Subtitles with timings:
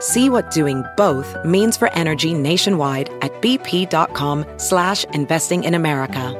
[0.00, 6.34] See what doing both means for energy nationwide at bp.com slash investing in America.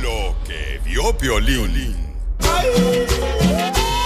[0.00, 1.96] Lo que vio Piolín.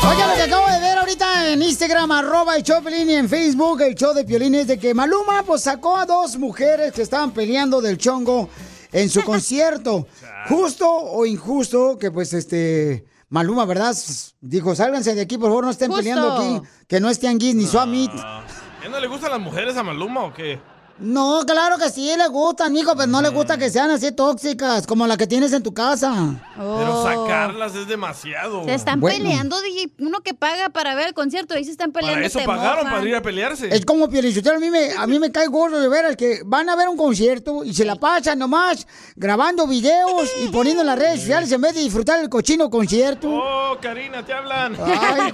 [0.09, 3.29] Oiga, lo que acabo de ver ahorita en Instagram, arroba el show Piolín, y en
[3.29, 7.03] Facebook, el show de Piolín, es de que Maluma pues sacó a dos mujeres que
[7.03, 8.49] estaban peleando del chongo
[8.91, 10.07] en su concierto.
[10.49, 13.05] Justo o injusto que pues este...
[13.31, 13.95] Maluma, ¿verdad?
[14.41, 15.99] Dijo, sálganse de aquí, por favor, no estén Justo.
[16.01, 16.63] peleando aquí.
[16.87, 18.11] Que no es tianguis ni suamit.
[18.15, 18.45] ¿A
[18.85, 20.61] él no le gustan las mujeres a Maluma o qué?
[21.01, 24.85] No, claro que sí, le gustan, hijo, pero no le gusta que sean así tóxicas,
[24.87, 26.35] como la que tienes en tu casa.
[26.57, 28.65] Pero sacarlas es demasiado.
[28.65, 29.19] Se están Bueno.
[29.19, 29.93] peleando, DJ.
[30.01, 32.17] Uno que paga para ver el concierto, ahí se están peleando.
[32.17, 32.93] Para eso pagaron, mojan.
[32.99, 33.69] para ir a pelearse.
[33.73, 36.69] Es como Pielichotero, a mí me, a mí me cae gordo de veras que van
[36.69, 40.99] a ver un concierto y se la pasan nomás grabando videos y poniendo en las
[40.99, 43.29] redes sociales en vez de disfrutar el cochino concierto.
[43.31, 44.77] Oh, Karina, te hablan.
[44.85, 45.33] Ay,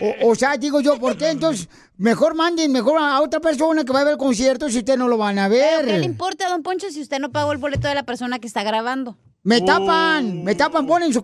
[0.22, 1.68] o, o sea, digo yo, ¿por qué entonces
[2.00, 5.06] mejor manden mejor a otra persona que va a ver el concierto si ustedes no
[5.06, 5.84] lo van a ver?
[5.84, 8.46] ¿Qué le importa, don Poncho, si usted no pagó el boleto de la persona que
[8.46, 9.18] está grabando?
[9.42, 11.22] Me tapan, me tapan, ponen sus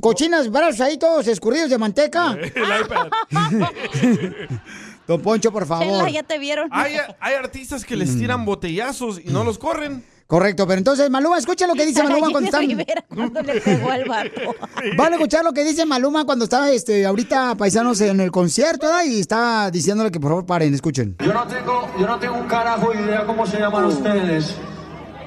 [0.00, 2.32] cochinas brazos ahí todos escurridos de manteca.
[2.54, 3.08] El iPad.
[5.06, 5.86] Don Poncho, por favor.
[5.86, 6.68] Chela, ya te vieron.
[6.72, 10.04] Hay, hay artistas que les tiran botellazos y no los corren.
[10.32, 12.66] Correcto, pero entonces Maluma, escucha lo que dice Maluma cuando están...
[12.66, 14.54] Rivera cuando le pegó al vato.
[14.96, 18.86] Van a escuchar lo que dice Maluma cuando está este, ahorita paisanos en el concierto
[18.86, 19.04] ¿verdad?
[19.04, 21.16] y está diciéndole que por favor paren, escuchen.
[21.18, 24.54] Yo no tengo, yo no tengo un carajo de idea cómo se llaman ustedes,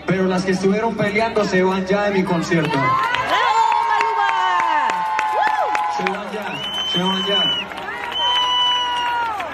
[0.08, 2.80] pero las que estuvieron peleando se van ya de mi concierto.
[5.98, 7.44] Se van ya, se van ya.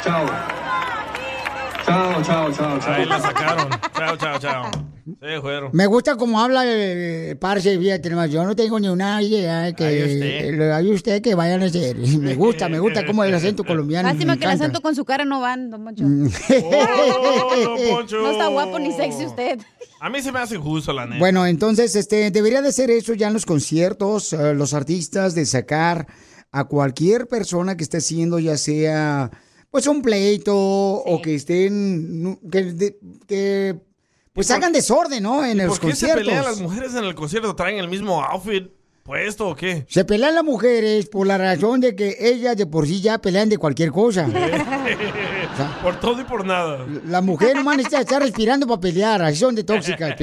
[0.02, 0.26] Chao.
[1.86, 2.94] Chao, chao, chao, chao.
[2.94, 3.70] Ahí la sacaron.
[3.98, 4.91] Chao, chao, chao.
[5.74, 9.84] Me gusta como habla el parce, fíjate nomás, yo no tengo ni una idea que
[9.86, 10.72] Ay, usted.
[10.72, 11.98] hay usted que vayan a hacer.
[11.98, 14.08] Me gusta, me gusta como el acento colombiano.
[14.10, 16.04] Lástima que el acento con su cara no van, don Poncho.
[16.64, 18.22] Oh, don Poncho.
[18.22, 19.60] No está guapo ni sexy usted.
[20.00, 21.20] A mí se me hace justo, la neta.
[21.20, 25.46] Bueno, entonces, este, debería de ser eso ya en los conciertos, eh, los artistas, de
[25.46, 26.08] sacar
[26.52, 29.30] a cualquier persona que esté haciendo, ya sea,
[29.70, 32.98] pues, un pleito o que estén, nu- que, de-
[33.28, 33.80] que,
[34.34, 35.46] pues, hagan desorden, ¿no?
[35.46, 37.56] En ¿Y los ¿Por qué se pelean las mujeres en el concierto?
[37.56, 38.70] ¿Traen el mismo outfit
[39.04, 39.86] puesto o qué?
[39.90, 43.50] Se pelean las mujeres por la razón de que ellas de por sí ya pelean
[43.50, 44.28] de cualquier cosa.
[45.84, 46.86] por todo y por nada.
[47.06, 50.16] La mujer nomás necesita estar respirando para pelear, así son de tóxicas.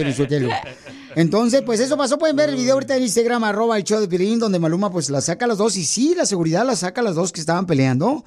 [1.15, 4.09] Entonces, pues eso pasó, pueden ver el video ahorita en Instagram, arroba el show de
[4.09, 7.01] Piolín, donde Maluma pues la saca a las dos, y sí, la seguridad la saca
[7.01, 8.23] a las dos que estaban peleando,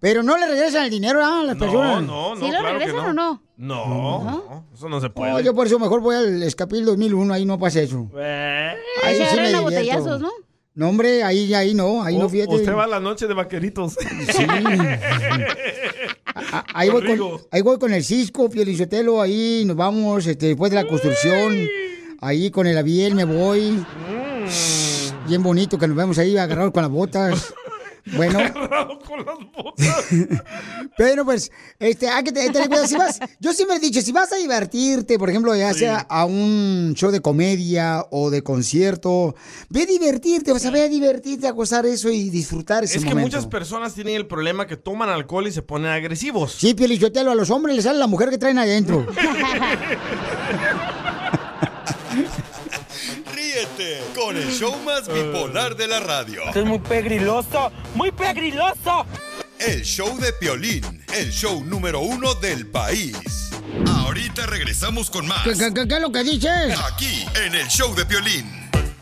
[0.00, 2.02] pero no le regresan el dinero a las No, personas.
[2.02, 3.10] no, no, ¿Sí lo claro que regresan no.
[3.10, 3.42] o no?
[3.56, 5.32] No, no, eso no se puede.
[5.32, 8.08] No, yo por eso mejor voy al Escapil 2001, ahí no pasa eso.
[8.18, 8.72] Eh,
[9.04, 10.30] Ahí se sí me a botellazos, ¿no?
[10.72, 12.54] No, hombre, ahí, ahí no, ahí no, u- fíjate.
[12.54, 13.96] Usted va a la noche de vaqueritos.
[14.32, 14.46] Sí.
[16.34, 20.70] A- Ahí voy, con, ahí voy con el Cisco, Piolizotelo, ahí nos vamos, este, después
[20.70, 21.66] de la construcción,
[22.20, 23.72] ahí con el aviel me voy.
[23.72, 25.28] Mm.
[25.28, 27.54] Bien bonito que nos vemos ahí agarrados con las botas.
[28.16, 28.38] Bueno,
[29.06, 30.04] con las botas.
[30.96, 32.86] pero pues, este, hay que tener cuidado.
[32.86, 36.24] Si vas, yo siempre he dicho, si vas a divertirte, por ejemplo, ya sea a
[36.24, 39.34] un show de comedia o de concierto,
[39.68, 43.04] ve a divertirte, vas a ver a divertirte, a gozar eso y disfrutar ese Es
[43.04, 43.36] que momento.
[43.36, 46.52] muchas personas tienen el problema que toman alcohol y se ponen agresivos.
[46.52, 49.06] Sí, Piolichotelo, a los hombres les sale la mujer que traen adentro.
[54.14, 56.42] Con el show más bipolar de la radio.
[56.54, 59.06] es muy pegriloso, muy pegriloso.
[59.58, 63.16] El show de Piolín, el show número uno del país.
[63.86, 65.44] Ahorita regresamos con más.
[65.44, 66.78] ¿Qué, qué- qué- qué es lo que dices?
[66.92, 68.50] Aquí, en el show de Piolín.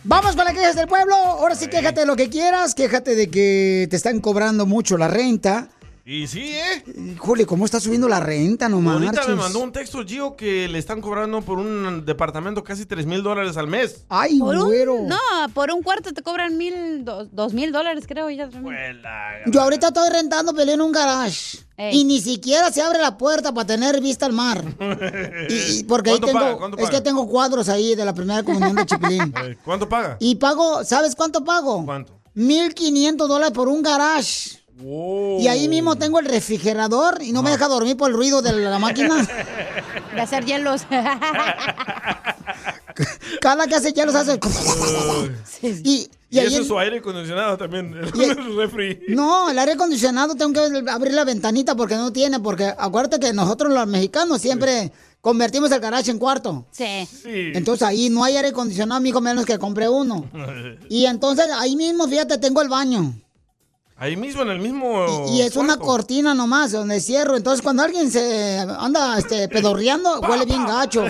[0.05, 1.15] Vamos con las quejas del pueblo.
[1.17, 2.75] Ahora sí, quéjate de lo que quieras.
[2.75, 5.69] Quéjate de que te están cobrando mucho la renta.
[6.11, 6.83] Y sí, ¿eh?
[7.17, 8.67] Híjole, ¿cómo está subiendo la renta?
[8.67, 9.29] No Ahorita marches.
[9.29, 13.23] me mandó un texto Gio que le están cobrando por un departamento casi 3 mil
[13.23, 14.07] dólares al mes.
[14.09, 14.95] Ay, Por güero.
[14.95, 15.19] un, no,
[15.53, 18.31] por un cuarto te cobran mil, dos, dos mil dólares, creo.
[18.31, 18.49] Ya.
[19.49, 21.59] Yo ahorita estoy rentando pelea en un garage.
[21.77, 21.99] Ey.
[21.99, 24.65] Y ni siquiera se abre la puerta para tener vista al mar.
[25.51, 26.91] Y, y porque ahí ¿Cuánto tengo, es paga?
[26.91, 29.35] que tengo cuadros ahí de la primera comunión de Chipilín.
[29.63, 30.17] ¿Cuánto paga?
[30.21, 31.85] Y pago, ¿sabes cuánto pago?
[31.85, 32.19] ¿Cuánto?
[32.33, 34.58] 1500 dólares por un garage.
[34.81, 35.41] Wow.
[35.41, 38.53] Y ahí mismo tengo el refrigerador y no me deja dormir por el ruido de
[38.53, 39.17] la máquina.
[40.15, 40.83] De hacer hielos.
[43.41, 44.39] Cada que hace hielos hace.
[45.63, 47.95] y, y Y ahí ese en- es su aire acondicionado también.
[48.15, 49.01] Y- El refri.
[49.09, 53.33] No, el aire acondicionado tengo que abrir la ventanita porque no tiene, porque acuérdate que
[53.33, 56.67] nosotros los mexicanos siempre convertimos el garage en cuarto.
[56.71, 57.07] Sí.
[57.11, 57.53] Sí.
[57.55, 60.29] Entonces ahí no hay aire acondicionado, mijo, menos que compré uno.
[60.89, 63.15] Y entonces ahí mismo, fíjate, tengo el baño.
[64.01, 65.27] Ahí mismo, en el mismo.
[65.29, 65.85] Y es una cuarto.
[65.85, 67.37] cortina nomás, donde cierro.
[67.37, 71.05] Entonces cuando alguien se anda este, pedorreando, huele bien gacho.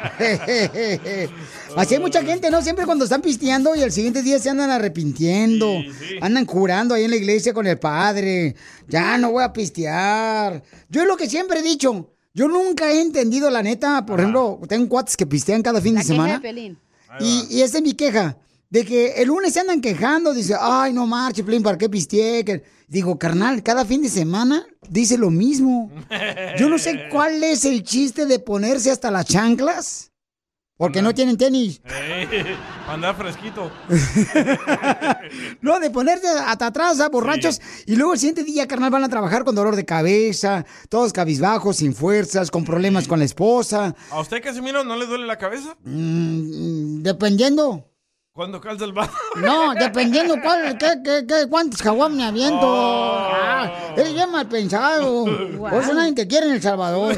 [1.76, 2.62] Así hay mucha gente, ¿no?
[2.62, 5.82] Siempre cuando están pisteando y el siguiente día se andan arrepintiendo.
[6.20, 8.56] Andan jurando ahí en la iglesia con el padre.
[8.88, 10.62] Ya no voy a pistear.
[10.88, 12.10] Yo es lo que siempre he dicho.
[12.32, 14.06] Yo nunca he entendido, la neta.
[14.06, 16.42] Por ejemplo, tengo cuates que pistean cada fin La de queja semana.
[17.20, 18.36] Y, y esa es mi queja.
[18.70, 22.44] De que el lunes se andan quejando, dice, ay, no marche, Plin, ¿para qué pisteé?
[22.44, 25.92] Que- Digo, carnal, cada fin de semana dice lo mismo.
[26.58, 30.06] Yo no sé cuál es el chiste de ponerse hasta las chanclas.
[30.76, 31.82] Porque no tienen tenis.
[31.84, 32.56] Eh,
[32.88, 33.70] andar fresquito.
[35.60, 37.08] No, de ponerse hasta atrás, ¿ah?
[37.08, 37.60] borrachos.
[37.86, 41.76] Y luego el siguiente día, carnal, van a trabajar con dolor de cabeza, todos cabizbajos,
[41.76, 43.94] sin fuerzas, con problemas con la esposa.
[44.10, 45.76] ¿A usted, Casimiro, no le duele la cabeza?
[45.84, 47.89] Mm, dependiendo.
[48.32, 49.12] Cuando calza el bajo.
[49.36, 52.60] No, dependiendo cuál, qué, qué, qué, cuántos jaguam me aviento.
[52.62, 55.24] Ah, eres bien mal pensado.
[55.58, 57.16] Por eso nadie te quiere en El Salvador.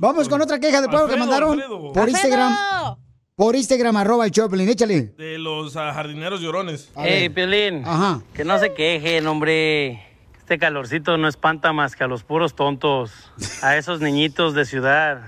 [0.00, 1.92] Vamos con otra queja de pueblo que mandaron Alfredo.
[1.92, 2.52] por Instagram.
[2.52, 2.98] ¡Alfredo!
[3.36, 5.14] Por Instagram, arroba el Choplin, échale.
[5.16, 6.90] De los ah, jardineros llorones.
[6.94, 7.28] A Hey.
[7.30, 7.82] Piolín.
[7.86, 8.20] Ajá.
[8.34, 10.06] Que no se quejen, hombre.
[10.38, 13.12] Este calorcito no espanta más que a los puros tontos.
[13.62, 15.22] A esos niñitos de ciudad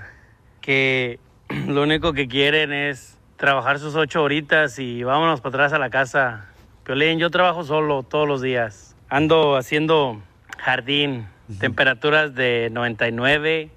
[0.61, 1.19] que
[1.67, 5.89] lo único que quieren es trabajar sus ocho horitas y vámonos para atrás a la
[5.89, 6.45] casa.
[6.83, 8.95] Piolín, yo trabajo solo todos los días.
[9.09, 10.21] ando haciendo
[10.57, 11.27] jardín,
[11.59, 13.69] temperaturas de 99,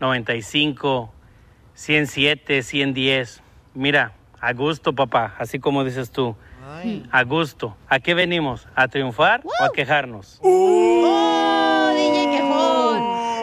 [0.00, 1.12] 95,
[1.74, 3.42] 107, 110.
[3.74, 6.36] Mira, a gusto, papá, así como dices tú.
[7.10, 7.76] A gusto.
[7.88, 8.66] ¿A qué venimos?
[8.74, 10.38] ¿A triunfar o a quejarnos?
[10.42, 12.19] ¡Oh!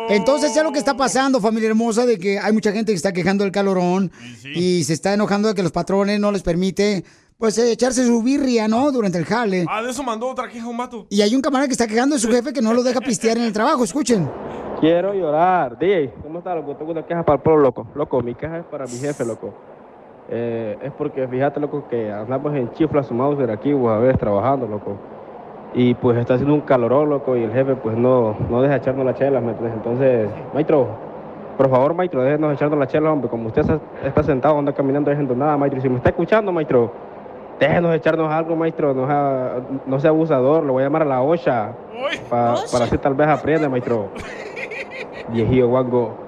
[0.10, 3.12] Entonces, es lo que está pasando, familia hermosa, de que hay mucha gente que está
[3.12, 4.12] quejando del calorón
[4.56, 7.04] y se está enojando de que los patrones no les permite,
[7.38, 8.92] pues, eh, echarse su birria, ¿no?
[8.92, 9.66] Durante el jale.
[9.70, 11.08] Ah, de eso mandó otra queja un vato.
[11.10, 13.38] Y hay un camarada que está quejando de su jefe que no lo deja pistear
[13.38, 14.30] en el trabajo, escuchen.
[14.80, 15.78] Quiero llorar.
[15.78, 16.76] DJ, ¿cómo está, loco?
[16.76, 17.88] Tengo una queja para el pueblo, loco.
[17.96, 19.54] Loco, mi queja es para mi jefe, loco.
[20.30, 24.18] Eh, es porque fíjate, loco, que andamos en chifla sumados de aquí, vos a ver,
[24.18, 24.98] trabajando, loco.
[25.80, 29.06] Y pues está haciendo un calorón, loco, y el jefe pues no, no deja echarnos
[29.06, 29.78] las chelas, ¿me entiendes?
[29.78, 30.88] Entonces, maestro,
[31.56, 33.30] por favor, maestro, déjenos echarnos las chelas, hombre.
[33.30, 35.78] Como usted está- está sentado, anda caminando, dejando nada, maestro.
[35.78, 36.92] Y si me está escuchando, maestro,
[37.60, 38.94] déjenos echarnos algo, maestro.
[38.96, 39.52] No sea,
[39.86, 41.72] no sea abusador, lo voy a llamar a la OSHA.
[42.30, 44.08] pa- para así tal vez aprenda, maestro.
[45.30, 46.27] Viejillo guango.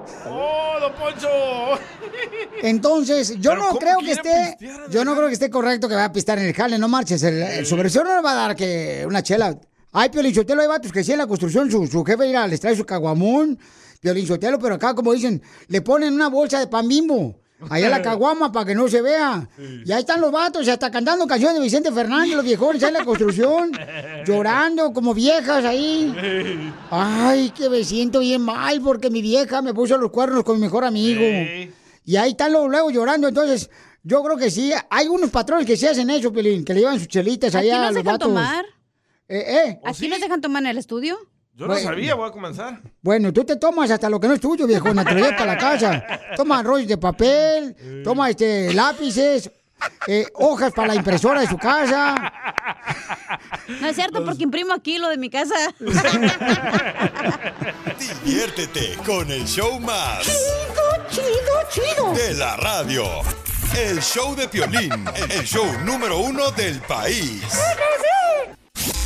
[2.62, 4.56] Entonces, yo no ¿cómo creo que esté,
[4.90, 7.22] yo no creo que esté correcto que vaya a pistar en el jale, no marches.
[7.22, 9.58] El, el no le va a dar que una chela.
[9.92, 12.60] Ay, Piolín Sotelo, hay vatos que sí en la construcción, su, su jefe irá, les
[12.60, 13.58] trae su caguamón,
[14.00, 17.40] Piolín Sotelo, pero acá, como dicen, le ponen una bolsa de pan bimbo.
[17.68, 19.48] Allá la caguama para que no se vea.
[19.84, 23.04] Y ahí están los vatos, hasta cantando canciones de Vicente Fernández, los viejones en la
[23.04, 23.72] construcción,
[24.26, 26.14] llorando como viejas ahí.
[26.90, 30.62] Ay, que me siento bien mal porque mi vieja me puso los cuernos con mi
[30.62, 31.20] mejor amigo.
[32.10, 33.28] Y ahí están luego, luego llorando.
[33.28, 33.70] Entonces,
[34.02, 34.72] yo creo que sí.
[34.90, 37.76] Hay unos patrones que se hacen eso, Pelín, que le llevan sus chelitas ¿Aquí allá
[37.76, 38.28] a nos los dejan vatos.
[38.28, 38.64] tomar?
[39.28, 39.80] Eh, eh.
[39.84, 41.16] ¿Aquí nos dejan tomar en el estudio?
[41.54, 41.88] Yo no Bueno.
[41.88, 42.80] sabía, voy a comenzar.
[43.00, 45.46] Bueno, tú te tomas hasta lo que no es tuyo, viejo, te lo llevas para
[45.54, 46.04] la casa.
[46.36, 49.48] Toma rollos de papel, toma este lápices,
[50.06, 52.14] eh, hojas para la impresora de su casa.
[53.80, 55.54] No es cierto, porque imprimo aquí lo de mi casa.
[58.24, 60.22] Diviértete con el show más.
[60.24, 62.12] Chido, chido, chido.
[62.14, 63.04] De la radio.
[63.76, 67.42] El show de Piolín, el show número uno del país.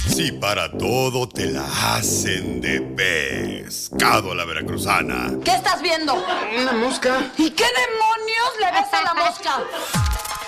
[0.08, 1.64] Si para todo te la
[1.94, 5.32] hacen de pescado a la veracruzana.
[5.44, 6.14] ¿Qué estás viendo?
[6.14, 7.32] Una mosca.
[7.36, 9.64] ¿Y qué demonios le ves a la mosca?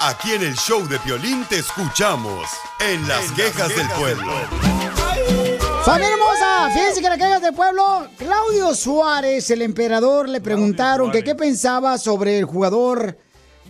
[0.00, 4.32] Aquí en el show de Piolín te escuchamos en las quejas del pueblo.
[5.84, 11.24] Familia hermosa, fíjense que la quejas del pueblo, Claudio Suárez, el emperador, le preguntaron que
[11.24, 13.16] qué pensaba sobre el jugador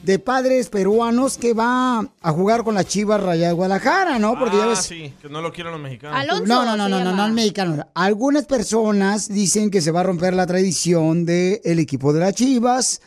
[0.02, 4.38] de padres peruanos que va a jugar con las Chivas Rayadas de Guadalajara, ¿no?
[4.38, 4.80] Porque ya ah, ves...
[4.80, 6.42] sí, que no lo quieren los mexicanos.
[6.46, 7.86] no, no, no, no, no, no, el mexicano.
[7.94, 13.00] Algunas personas dicen que se va a romper la tradición del equipo de las Chivas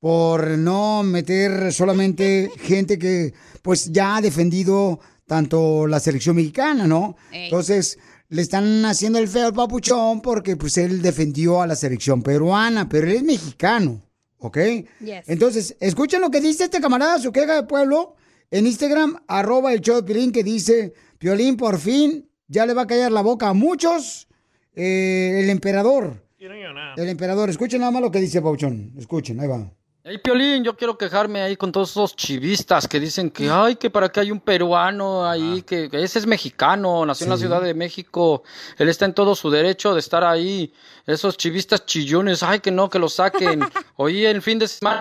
[0.00, 7.16] por no meter solamente gente que pues ya ha defendido tanto la selección mexicana, ¿no?
[7.32, 7.44] Ey.
[7.44, 12.22] Entonces le están haciendo el feo al papuchón porque pues él defendió a la selección
[12.22, 14.02] peruana, pero él es mexicano,
[14.38, 14.58] ¿ok?
[15.00, 15.28] Yes.
[15.28, 18.16] Entonces, escuchen lo que dice este camarada, su queja de pueblo,
[18.50, 22.82] en Instagram, arroba el show de Piolín, que dice, Piolín, por fin, ya le va
[22.82, 24.28] a callar la boca a muchos,
[24.74, 26.22] eh, el emperador.
[26.38, 29.70] El emperador, escuchen nada más lo que dice Pauchón, escuchen, ahí va.
[30.08, 33.90] Hey, Piolín, yo quiero quejarme ahí con todos esos chivistas que dicen que, ay, que
[33.90, 37.36] para qué hay un peruano ahí, que, que ese es mexicano, nació en la.
[37.36, 38.44] Ciudad de México,
[38.78, 40.72] él está en todo su derecho de estar ahí.
[41.06, 43.60] Esos chivistas chillones, ay, que no, que lo saquen.
[43.96, 45.00] Oí el fin de semana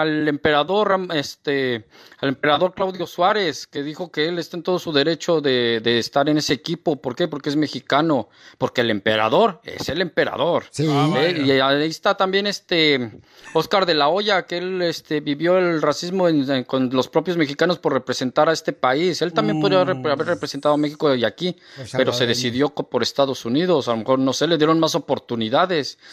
[0.00, 1.86] al emperador, este,
[2.20, 5.98] al emperador Claudio Suárez, que dijo que él está en todo su derecho de, de
[5.98, 7.00] estar en ese equipo.
[7.02, 7.26] ¿Por qué?
[7.26, 8.28] Porque es mexicano.
[8.58, 10.64] Porque el emperador es el emperador.
[10.70, 10.86] Sí.
[11.16, 13.10] Eh, y ahí está también este
[13.52, 17.36] Oscar de la Hoya, que él este, vivió el racismo en- en- con los propios
[17.36, 19.20] mexicanos por representar a este país.
[19.20, 21.56] Él también podría rep- haber representado a México y aquí,
[21.96, 23.88] pero se decidió por Estados Unidos.
[23.88, 25.39] A lo mejor, no sé, le dieron más oportunidades.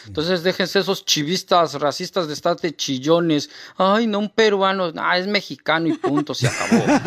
[0.06, 3.50] Entonces, déjense esos chivistas racistas de estar de chillones.
[3.76, 4.92] Ay, no, un peruano.
[4.96, 6.84] Ah, es mexicano y punto, se acabó.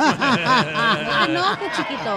[1.13, 2.15] Ah, no, qué chiquito.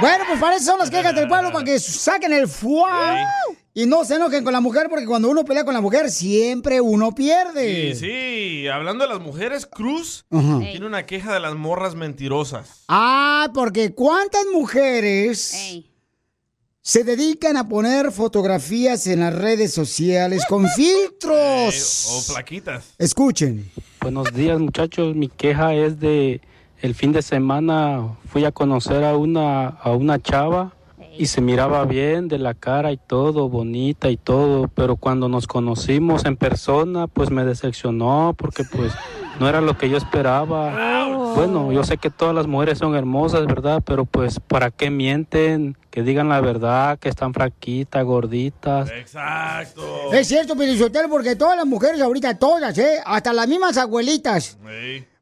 [0.00, 3.24] Bueno, pues para eso son las quejas del pueblo, para que saquen el fuá
[3.72, 6.80] y no se enojen con la mujer, porque cuando uno pelea con la mujer, siempre
[6.80, 7.94] uno pierde.
[7.94, 12.84] Sí, sí, hablando de las mujeres, Cruz tiene una queja de las morras mentirosas.
[12.88, 15.82] Ah, porque ¿cuántas mujeres
[16.84, 22.08] se dedican a poner fotografías en las redes sociales con filtros?
[22.10, 22.92] O flaquitas.
[22.98, 23.70] Escuchen.
[24.02, 26.42] Buenos días muchachos, mi queja es de
[26.82, 30.74] el fin de semana fui a conocer a una a una chava
[31.16, 35.46] y se miraba bien de la cara y todo, bonita y todo, pero cuando nos
[35.46, 38.92] conocimos en persona pues me decepcionó porque pues
[39.40, 41.06] no era lo que yo esperaba.
[41.34, 43.82] Bueno, yo sé que todas las mujeres son hermosas, ¿verdad?
[43.84, 45.76] Pero pues, ¿para qué mienten?
[45.90, 48.90] Que digan la verdad, que están fraquitas, gorditas.
[48.90, 50.12] Exacto.
[50.12, 52.98] Es cierto, Pelichotelo, porque todas las mujeres ahorita, todas, ¿eh?
[53.04, 54.58] Hasta las mismas abuelitas.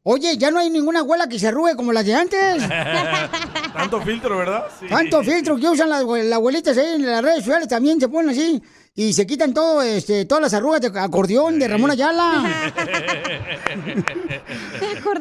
[0.05, 2.63] Oye, ya no hay ninguna abuela que se arrugue como las de antes.
[3.73, 4.65] Tanto filtro, ¿verdad?
[4.81, 4.87] Sí.
[4.89, 8.31] Tanto filtro que usan las, las abuelitas ahí en las redes sociales también se ponen
[8.31, 8.61] así.
[8.95, 12.45] Y se quitan todo, este, todas las arrugas de acordeón de Ramón Ayala.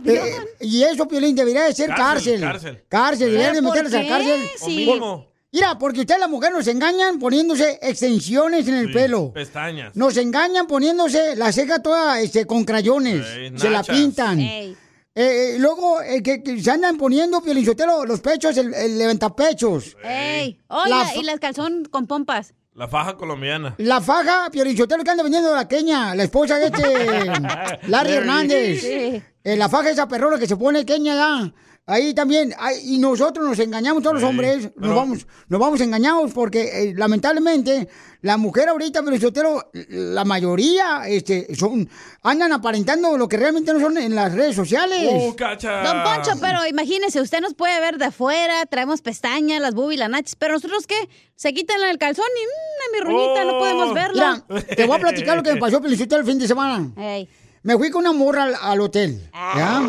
[0.06, 2.42] Eh, y eso, Piolín, debería de ser cárcel.
[2.42, 2.86] Cárcel, cárcel.
[2.88, 4.50] Cárcel, deberían de ¿Pero por meterlos a cárcel.
[4.62, 4.76] O Sí.
[4.76, 5.28] mínimo.
[5.52, 9.34] Mira, porque ustedes las mujeres nos engañan poniéndose extensiones en el Sí, pelo.
[9.34, 9.96] Pestañas.
[9.96, 13.26] Nos engañan poniéndose la ceja toda este, con crayones.
[13.36, 14.40] Ey, se la pintan.
[14.40, 14.78] Ey.
[15.14, 19.98] Eh, eh, luego, eh, que, que se andan poniendo, Piolinsotelo, los pechos, el, el levantapechos.
[20.04, 20.58] Ey.
[20.70, 20.84] Oh,
[21.16, 22.54] y las calzón con pompas.
[22.74, 23.76] La faja colombiana.
[23.80, 28.12] La faja, Piolinsotelo, que anda vendiendo la queña, la esposa de este Larry Larry.
[28.14, 28.82] Hernández.
[28.82, 29.22] Sí.
[29.44, 31.54] Eh, la faja esa perrona que se pone queña ya.
[31.88, 35.82] Ahí también, ay, y nosotros nos engañamos, todos los hombres, nos pero- vamos, nos vamos
[35.82, 37.90] engañados porque eh, lamentablemente
[38.22, 39.02] la mujer ahorita,
[39.34, 41.90] pero la mayoría este, son,
[42.22, 45.12] andan aparentando lo que realmente no son en las redes sociales.
[45.12, 45.82] ¡Uh, cacha!
[45.84, 50.10] Don Poncho, pero imagínese, usted nos puede ver de afuera, traemos pestañas, las boobies, las
[50.10, 51.10] nachas, pero nosotros qué?
[51.36, 53.94] Se quitan el calzón y mmm, mi ruñita, no podemos Oh.
[53.96, 54.44] verla.
[54.48, 56.92] Mira, te voy a platicar lo que me pasó, Felicito, el fin de semana.
[56.96, 57.28] Ey.
[57.64, 59.30] Me fui con una morra al, al hotel.
[59.34, 59.82] ¿ya?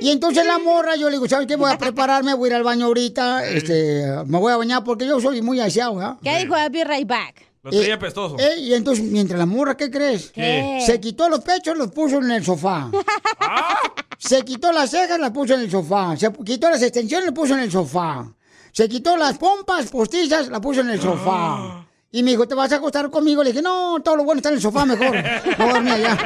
[0.00, 1.56] Y entonces la morra, yo le digo, ¿sabes qué?
[1.56, 5.06] Voy a prepararme, voy a ir al baño ahorita, este, me voy a bañar porque
[5.06, 6.16] yo soy muy aseado, ¿ya?
[6.22, 6.54] ¿Qué dijo?
[6.56, 7.46] I'll be right back.
[7.62, 8.36] Lo traía Eh, pestoso.
[8.38, 10.30] eh, y entonces, mientras la morra, ¿qué crees?
[10.32, 10.80] ¿Qué?
[10.86, 12.90] Se quitó los pechos, los puso en el sofá.
[14.18, 16.16] Se quitó las cejas, las puso en el sofá.
[16.16, 18.26] Se quitó las extensiones, las puso en el sofá.
[18.72, 21.86] Se quitó las pompas postizas, las puso en el sofá.
[22.12, 23.42] Y me dijo, ¿te vas a acostar conmigo?
[23.42, 25.14] Le dije, no, todo lo bueno está en el sofá mejor.
[25.58, 26.16] No allá.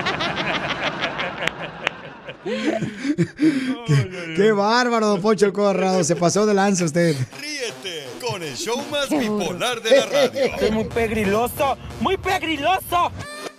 [2.44, 6.02] Qué, qué bárbaro, don Poncho el Corrado.
[6.04, 7.16] Se pasó de lanza usted.
[7.40, 10.72] Ríete con el show más bipolar de la radio.
[10.72, 13.12] muy pegriloso, muy pegriloso.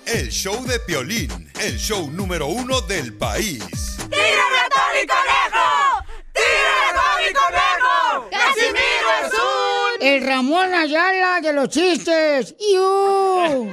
[0.05, 3.63] El show de Piolín, el show número uno del país.
[4.09, 6.03] ¡Tírame a Tony Conejo!
[6.33, 8.29] ¡Tírame a Tony Conejo!
[8.31, 9.60] ¡Casimiro es un...
[10.01, 12.55] El Ramón Ayala de los chistes.
[12.74, 13.70] ¡Iu!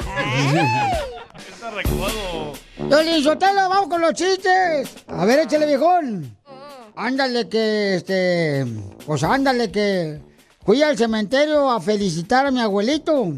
[1.51, 2.53] Está recodo.
[2.77, 4.91] Piolín Sotelo, vamos con los chistes.
[5.07, 6.37] A ver, échale, viejón.
[6.97, 8.67] Ándale que, este...
[9.07, 10.21] Pues ándale que...
[10.67, 13.33] Fui al cementerio a felicitar a mi abuelito.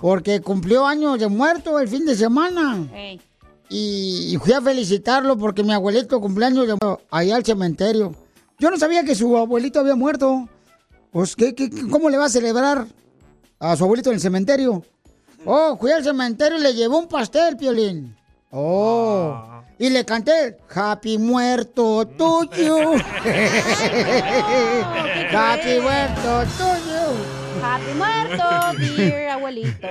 [0.00, 2.88] Porque cumplió años de muerto el fin de semana.
[3.68, 8.14] Y, y fui a felicitarlo porque mi abuelito cumpleaños de muerto ahí al cementerio.
[8.58, 10.48] Yo no sabía que su abuelito había muerto.
[11.10, 12.86] Pues, ¿qué, qué- cómo le va a celebrar
[13.58, 14.82] a su abuelito en el cementerio?
[15.44, 18.16] Oh, fui al cementerio y le llevé un pastel, Piolín.
[18.50, 19.62] Oh.
[19.78, 22.92] Y le canté, Happy muerto tuyo.
[25.32, 27.02] Happy muerto tuyo.
[27.62, 28.44] Happy muerto,
[28.78, 29.86] dear abuelito.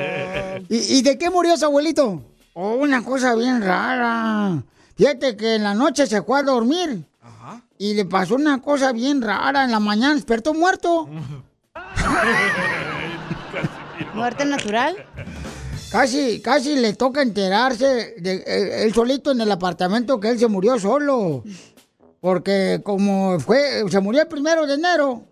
[0.69, 2.21] ¿Y, y de qué murió su abuelito?
[2.54, 4.63] Oh, una cosa bien rara.
[4.95, 7.04] Fíjate que en la noche se fue a dormir.
[7.78, 9.66] Y le pasó una cosa bien rara.
[9.66, 11.10] En la mañana despertó muerto.
[14.14, 14.96] ¿Muerte natural?
[15.92, 20.48] Casi, casi le toca enterarse de eh, él solito en el apartamento que él se
[20.48, 21.44] murió solo.
[22.20, 25.24] Porque como fue, se murió el primero de enero.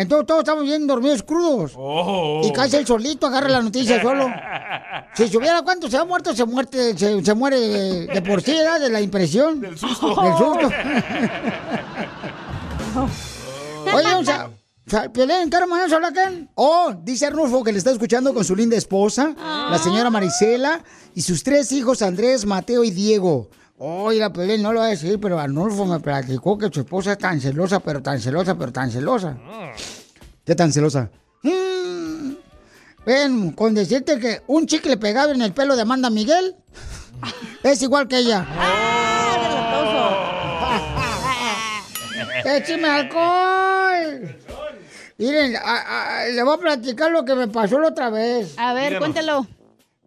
[0.00, 1.72] Entonces todos estamos bien dormidos crudos.
[1.76, 2.40] Oh.
[2.44, 4.28] Y casi él solito agarra la noticia solo.
[5.14, 8.52] Si supiera cuánto se ha muerto, se, muerte, se, se muere de, de por sí,
[8.52, 8.80] ¿verdad?
[8.80, 9.60] De la impresión.
[9.60, 10.08] Del susto.
[10.22, 10.68] Del susto.
[13.94, 14.50] Oye, o sea,
[15.12, 16.32] Piolín, ¿qué hermano habla acá?
[16.54, 20.82] Oh, dice Arnulfo que le está escuchando con su linda esposa, la señora Marisela,
[21.14, 23.50] y sus tres hijos, Andrés, Mateo y Diego.
[23.82, 27.12] Oye, la Piolín no lo va a decir, pero Arnulfo me platicó que su esposa
[27.12, 29.38] es tan celosa, pero tan celosa, pero tan celosa.
[30.44, 31.08] ¿Qué tan celosa?
[31.42, 32.32] Mm,
[33.06, 36.56] ven, con decirte que un chicle pegado en el pelo de Amanda Miguel
[37.62, 38.46] es igual que ella.
[42.44, 44.36] ¡Écheme alcohol!
[45.16, 48.54] Miren, a- a- le voy a platicar lo que me pasó la otra vez.
[48.58, 48.98] A ver, Díganos.
[49.08, 49.46] cuéntelo.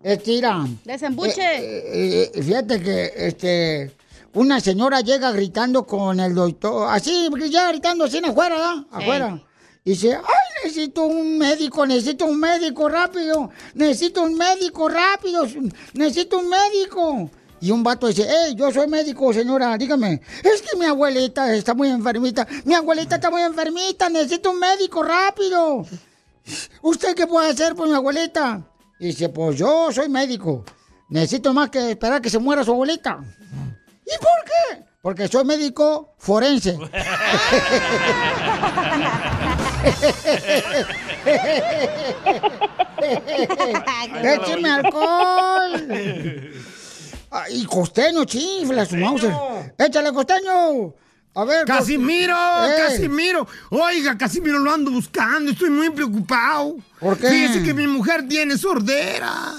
[0.04, 0.66] Estira.
[0.84, 1.42] Desembuche.
[1.42, 3.96] Eh, eh, fíjate que este
[4.34, 8.86] una señora llega gritando con el doctor, así, ya gritando así afuera, ¿verdad?
[8.92, 9.44] Afuera.
[9.86, 15.46] Y dice, ay, necesito un médico, necesito un médico rápido, necesito un médico rápido,
[15.94, 17.30] necesito un médico.
[17.62, 21.74] Y un vato dice, hey, yo soy médico, señora, dígame, es que mi abuelita está
[21.74, 25.86] muy enfermita, mi abuelita está muy enfermita, necesito un médico rápido.
[26.82, 28.66] ¿Usted qué puede hacer por mi abuelita?
[29.04, 30.64] Y dice, pues yo soy médico.
[31.10, 33.20] Necesito más que esperar que se muera su abuelita.
[34.06, 34.86] ¿Y por qué?
[35.02, 36.80] Porque soy médico forense.
[44.24, 45.86] ¡Écheme alcohol!
[47.30, 49.28] Ay, costeño, chifla su mouse.
[49.78, 50.94] ¡Échale, costeño!
[51.36, 53.48] A ver, Casimiro, Eh, Casimiro.
[53.72, 55.50] Oiga, Casimiro lo ando buscando.
[55.52, 56.76] Estoy muy preocupado.
[57.00, 57.28] ¿Por qué?
[57.28, 59.54] Fíjese que mi mujer tiene sordera.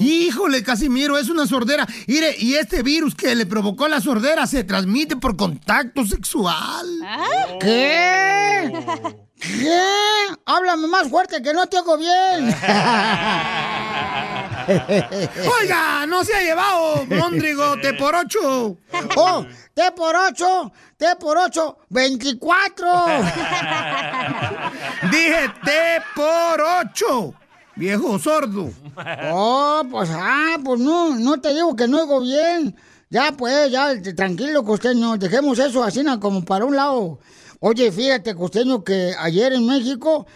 [0.00, 1.86] Híjole, Casimiro, es una sordera.
[2.08, 6.86] Mire, y este virus que le provocó la sordera se transmite por contacto sexual.
[7.60, 8.72] ¿Qué?
[9.40, 9.80] ¿Qué?
[10.44, 12.46] Háblame más fuerte que no te oigo bien.
[15.60, 18.76] Oiga, no se ha llevado, Mondrigo, te por ocho.
[19.16, 19.46] ¡Oh!
[19.80, 20.70] ¡T por ocho!
[20.98, 21.78] ¡T por ocho!
[21.90, 23.22] ¡24!
[25.10, 27.32] Dije T por ocho.
[27.76, 28.70] Viejo sordo.
[29.32, 32.76] Oh, pues, ah, pues no, no te digo que no oigo bien.
[33.08, 37.18] Ya, pues, ya, tranquilo, costeño, dejemos eso así como para un lado.
[37.60, 40.26] Oye, fíjate, costeño, que ayer en México,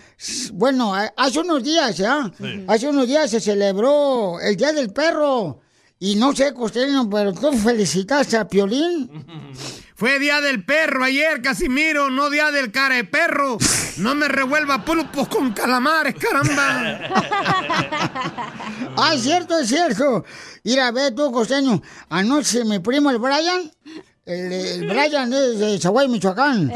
[0.54, 2.33] bueno, hace unos días, ¿ya?
[2.38, 2.64] Sí.
[2.66, 5.61] Hace unos días se celebró el Día del Perro.
[6.05, 9.09] Y no sé, costeño, pero tú felicitaste a Piolín.
[9.97, 13.57] Fue día del perro ayer, Casimiro, no día del cara de perro.
[13.99, 16.99] No me revuelva pulpos con calamares, caramba.
[18.97, 20.25] Ah, es cierto, es cierto.
[20.62, 21.81] Mira, ve tú, costeño.
[22.11, 23.71] Anoche mi primo, el Brian,
[24.27, 26.71] el, el Brian es de Zaguay, Michoacán,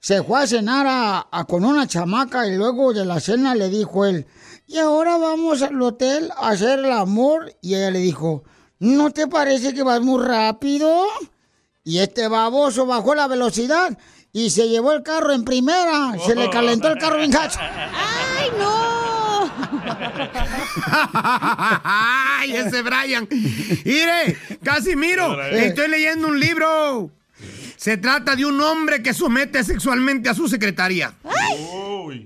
[0.00, 3.68] se fue a cenar a- a- con una chamaca y luego de la cena le
[3.68, 4.26] dijo él,
[4.66, 7.52] y ahora vamos al hotel a hacer el amor.
[7.62, 8.44] Y ella le dijo,
[8.78, 11.04] ¿no te parece que vas muy rápido?
[11.84, 13.96] Y este baboso bajó la velocidad
[14.32, 16.14] y se llevó el carro en primera.
[16.24, 17.58] Se le calentó el carro bien gacho.
[18.38, 19.50] ¡Ay, no!
[21.84, 23.28] ¡Ay, ese Brian!
[23.84, 27.10] Mire, Casimiro, estoy leyendo un libro.
[27.76, 31.14] Se trata de un hombre que somete sexualmente a su secretaria.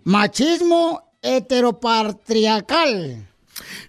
[0.05, 3.27] Machismo heteropatriarcal.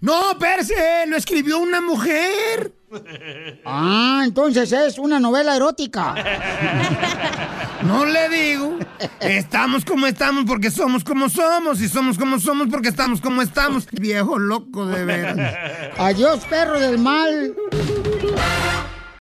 [0.02, 2.74] No, Perse, lo escribió una mujer.
[3.64, 6.14] Ah, entonces es una novela erótica.
[7.84, 8.78] No le digo.
[9.20, 11.82] Estamos como estamos porque somos como somos.
[11.82, 13.88] Y somos como somos porque estamos como estamos.
[13.92, 15.56] Viejo loco de veras.
[15.98, 17.56] Adiós, perro del mal.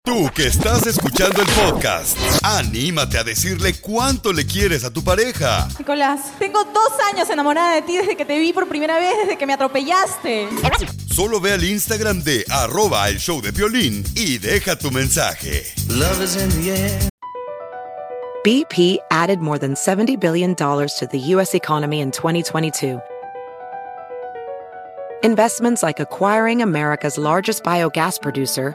[0.09, 5.68] Tú que estás escuchando el podcast, anímate a decirle cuánto le quieres a tu pareja.
[5.79, 9.37] Nicolás, tengo dos años enamorada de ti desde que te vi por primera vez, desde
[9.37, 10.49] que me atropellaste.
[11.11, 15.66] Solo ve al Instagram de arroba el show de violín y deja tu mensaje.
[18.44, 21.55] BP added more than $70 billion to the U.S.
[21.55, 22.99] economy in 2022.
[25.23, 28.75] Investments like acquiring America's largest biogas producer,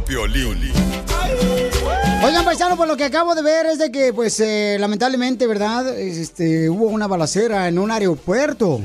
[0.00, 0.85] Que vio Piolín.
[2.24, 5.96] Oigan, paisano, pues lo que acabo de ver es de que, pues, eh, lamentablemente, ¿verdad?
[5.96, 8.80] Este, hubo una balacera en un aeropuerto.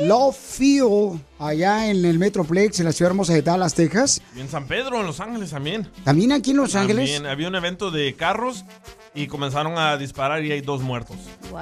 [0.00, 4.20] Love Field, allá en el Metroplex, en la ciudad hermosa de Dallas, Texas.
[4.34, 5.88] Y en San Pedro, en Los Ángeles también.
[6.04, 7.10] También aquí en Los Ángeles.
[7.10, 8.64] También había un evento de carros
[9.14, 11.16] y comenzaron a disparar y hay dos muertos.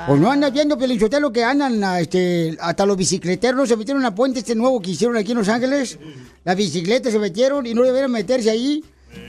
[0.07, 0.77] Pues no andas viendo,
[1.21, 5.17] lo que andan, este, hasta los bicicleteros se metieron a puente este nuevo que hicieron
[5.17, 5.99] aquí en Los Ángeles.
[6.45, 8.85] Las bicicletas se metieron y no debieron meterse ahí.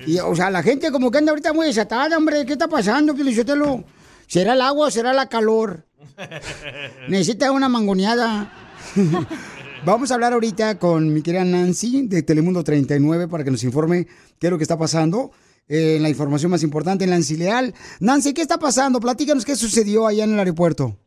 [0.05, 2.45] Y, o sea, la gente como que anda ahorita muy desatada, hombre.
[2.45, 3.83] ¿Qué está pasando, Pielichotelo?
[4.27, 5.85] ¿Será el agua o será la calor?
[7.09, 8.51] Necesita una mangoneada.
[9.85, 14.07] Vamos a hablar ahorita con mi querida Nancy de Telemundo 39 para que nos informe
[14.39, 15.31] qué es lo que está pasando.
[15.67, 17.73] eh, la información más importante, Nancy Leal.
[17.99, 18.99] Nancy, ¿qué está pasando?
[18.99, 20.97] Platícanos qué sucedió allá en el aeropuerto.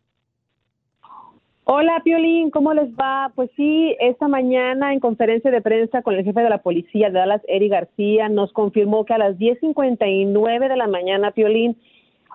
[1.71, 3.31] Hola, Piolín, ¿cómo les va?
[3.35, 7.19] Pues sí, esta mañana en conferencia de prensa con el jefe de la policía de
[7.19, 11.77] Dallas, Eric García, nos confirmó que a las 10.59 de la mañana, Piolín,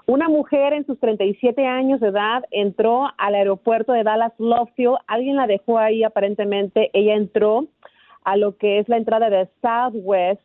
[0.05, 4.97] una mujer en sus 37 años de edad entró al aeropuerto de Dallas Lovefield.
[5.07, 6.91] Alguien la dejó ahí aparentemente.
[6.93, 7.65] Ella entró
[8.25, 10.43] a lo que es la entrada de Southwest,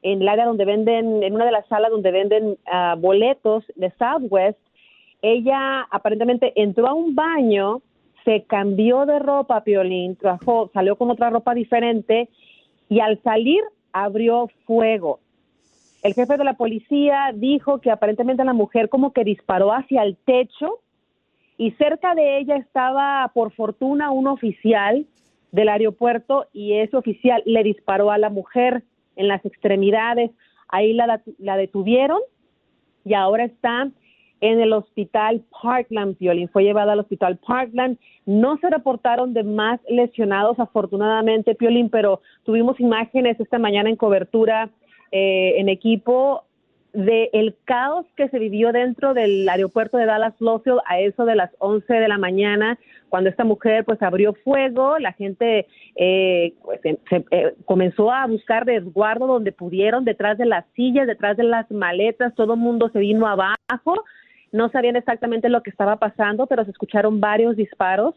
[0.00, 3.92] en el área donde venden, en una de las salas donde venden ah, boletos de
[3.98, 4.58] Southwest.
[5.20, 7.82] Ella aparentemente entró a un baño,
[8.24, 12.28] se cambió de ropa, Piolín, trabajó, salió con otra ropa diferente
[12.88, 15.20] y al salir abrió fuego.
[16.02, 20.16] El jefe de la policía dijo que aparentemente la mujer como que disparó hacia el
[20.16, 20.80] techo
[21.58, 25.06] y cerca de ella estaba, por fortuna, un oficial
[25.52, 28.82] del aeropuerto y ese oficial le disparó a la mujer
[29.16, 30.30] en las extremidades.
[30.68, 32.20] Ahí la, la detuvieron
[33.04, 33.90] y ahora está
[34.40, 36.48] en el hospital Parkland, Violín.
[36.48, 37.98] Fue llevada al hospital Parkland.
[38.26, 44.70] No se reportaron de más lesionados, afortunadamente, Piolín, pero tuvimos imágenes esta mañana en cobertura
[45.12, 46.44] eh, en equipo
[46.92, 51.36] de el caos que se vivió dentro del aeropuerto de Dallas Lovefield a eso de
[51.36, 56.80] las 11 de la mañana cuando esta mujer pues abrió fuego la gente eh, pues,
[56.80, 61.44] se, se, eh, comenzó a buscar resguardo donde pudieron detrás de las sillas detrás de
[61.44, 64.04] las maletas todo el mundo se vino abajo
[64.52, 68.14] no sabían exactamente lo que estaba pasando pero se escucharon varios disparos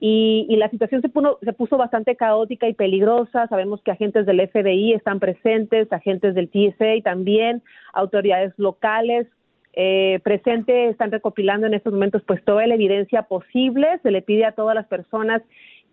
[0.00, 3.48] y, la situación se puso, se puso bastante caótica y peligrosa.
[3.48, 9.26] Sabemos que agentes del FBI están presentes, agentes del TSA también, autoridades locales
[9.72, 13.98] eh, presentes, están recopilando en estos momentos pues toda la evidencia posible.
[14.02, 15.42] Se le pide a todas las personas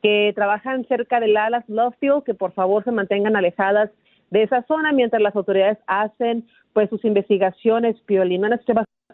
[0.04, 3.90] que trabajan cerca del Dallas Lovefield que por favor se mantengan alejadas
[4.30, 8.00] de esa zona mientras las autoridades hacen pues sus investigaciones.
[8.02, 8.44] Piolín,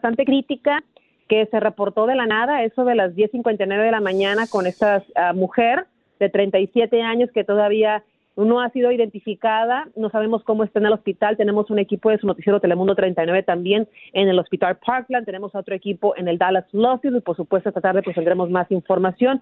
[0.02, 0.82] bastante crítica
[1.28, 4.98] que se reportó de la nada, eso de las 10.59 de la mañana con esta
[4.98, 5.86] uh, mujer
[6.18, 8.02] de 37 años que todavía
[8.34, 12.18] no ha sido identificada, no sabemos cómo está en el hospital, tenemos un equipo de
[12.18, 16.66] su noticiero Telemundo 39 también en el hospital Parkland, tenemos otro equipo en el Dallas
[16.72, 19.40] Lawfield y por supuesto esta tarde pues tendremos más información.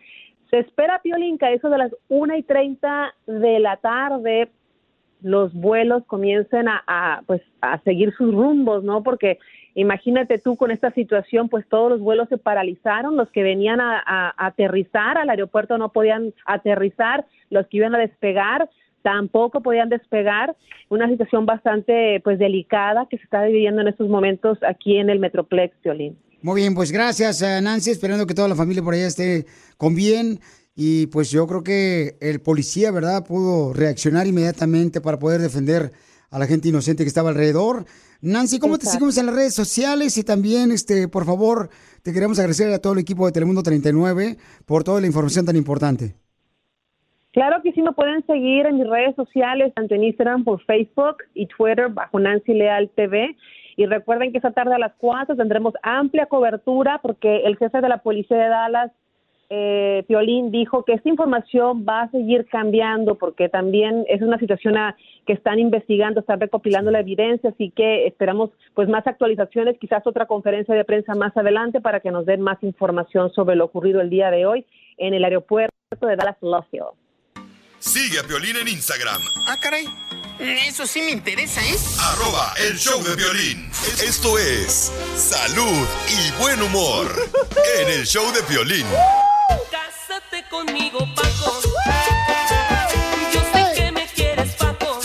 [0.51, 4.51] Se espera, Piolín, que a eso de las 1 y 30 de la tarde
[5.23, 9.03] los vuelos comiencen a, a, pues a seguir sus rumbos, ¿no?
[9.03, 9.38] Porque
[9.75, 14.35] imagínate tú con esta situación, pues todos los vuelos se paralizaron, los que venían a,
[14.37, 18.69] aterrizar al aeropuerto no podían aterrizar, los que iban a despegar
[19.03, 20.55] tampoco podían despegar,
[20.91, 25.19] una situación bastante pues delicada que se está viviendo en estos momentos aquí en el
[25.19, 26.19] Metroplex, Violín.
[26.43, 29.47] Muy bien, pues gracias Nancy, esperando que toda la familia por allá esté
[29.79, 30.41] con bien.
[30.83, 35.93] Y pues yo creo que el policía, ¿verdad?, pudo reaccionar inmediatamente para poder defender
[36.31, 37.85] a la gente inocente que estaba alrededor.
[38.23, 38.91] Nancy, ¿cómo Exacto.
[38.91, 40.19] te seguimos en las redes sociales?
[40.19, 41.71] Y también, este, por favor,
[42.03, 45.57] te queremos agradecer a todo el equipo de Telemundo 39 por toda la información tan
[45.57, 46.15] importante.
[47.33, 51.19] Claro que sí, me pueden seguir en mis redes sociales, tanto en Instagram, por Facebook
[51.33, 53.37] y Twitter, bajo Nancy Leal TV.
[53.77, 57.89] Y recuerden que esta tarde a las 4 tendremos amplia cobertura porque el jefe de
[57.89, 58.93] la policía de Dallas
[59.53, 64.77] eh, Piolín dijo que esta información va a seguir cambiando porque también es una situación
[64.77, 70.07] a, que están investigando, están recopilando la evidencia, así que esperamos pues más actualizaciones, quizás
[70.07, 74.01] otra conferencia de prensa más adelante para que nos den más información sobre lo ocurrido
[74.01, 74.65] el día de hoy
[74.99, 76.95] en el aeropuerto de Dallas Lovefield.
[77.81, 79.21] Sigue a Piolín en Instagram.
[79.49, 79.85] Ah, caray.
[80.40, 81.76] Eso sí me interesa, ¿eh?
[81.98, 83.70] Arroba el show de violín.
[84.03, 87.29] Esto es salud y buen humor
[87.79, 88.87] en el show de violín.
[89.70, 91.61] Cásate conmigo, Paco.
[93.35, 94.98] Yo sé que me quieres, Paco.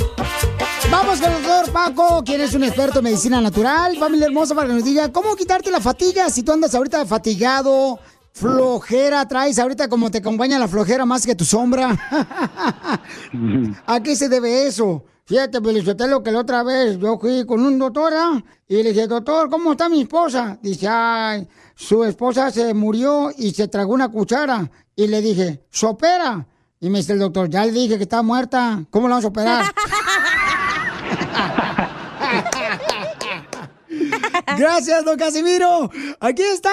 [0.89, 3.97] Vamos con el doctor Paco, quien es un experto en medicina natural.
[3.97, 7.99] Familia hermosa, para que nos diga cómo quitarte la fatiga si tú andas ahorita fatigado,
[8.31, 11.89] flojera traes ahorita como te acompaña la flojera más que tu sombra.
[13.85, 15.03] ¿A qué se debe eso?
[15.27, 15.59] Fíjate,
[16.07, 18.43] lo que la otra vez yo fui con un doctor ¿eh?
[18.67, 20.59] y le dije, doctor, ¿cómo está mi esposa?
[20.61, 24.69] Dice, ay, su esposa se murió y se tragó una cuchara.
[24.95, 26.45] Y le dije, ¿sopera?
[26.79, 29.29] Y me dice el doctor, ya le dije que está muerta, ¿cómo la vamos a
[29.29, 29.65] operar?
[34.57, 35.89] Gracias, don Casimiro.
[36.19, 36.71] Aquí está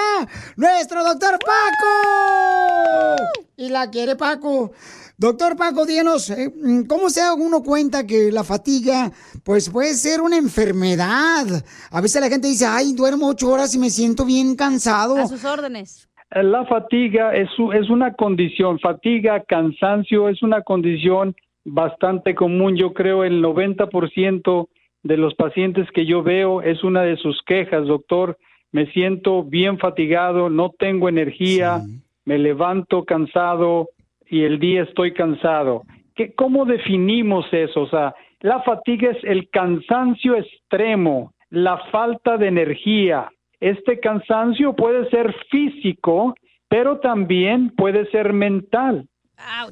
[0.55, 3.15] nuestro doctor Paco.
[3.57, 4.71] Y la quiere Paco.
[5.17, 6.51] Doctor Paco, díganos, eh,
[6.87, 9.11] ¿cómo se da uno cuenta que la fatiga
[9.45, 11.45] pues puede ser una enfermedad?
[11.91, 15.15] A veces la gente dice, ay, duermo ocho horas y me siento bien cansado.
[15.17, 16.09] A sus órdenes.
[16.31, 22.75] La fatiga es, es una condición, fatiga, cansancio es una condición bastante común.
[22.75, 24.67] Yo creo el 90%
[25.03, 28.39] de los pacientes que yo veo es una de sus quejas, doctor.
[28.71, 31.81] Me siento bien fatigado, no tengo energía,
[32.25, 33.89] me levanto cansado
[34.33, 35.83] y el día estoy cansado.
[36.15, 37.81] ¿Qué, ¿Cómo definimos eso?
[37.81, 43.29] O sea, la fatiga es el cansancio extremo, la falta de energía.
[43.59, 46.33] Este cansancio puede ser físico,
[46.67, 49.07] pero también puede ser mental.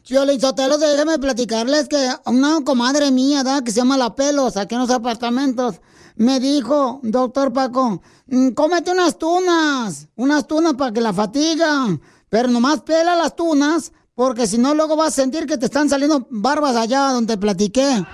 [0.07, 1.97] Piolín Sotelo, déjame platicarles que
[2.27, 5.81] una comadre mía, que se llama La Pelos, aquí en los apartamentos,
[6.17, 11.87] me dijo, doctor Paco, mm, cómete unas tunas, unas tunas para que la fatiga,
[12.29, 13.91] pero nomás pela las tunas,
[14.21, 18.05] porque si no luego vas a sentir que te están saliendo barbas allá donde platiqué.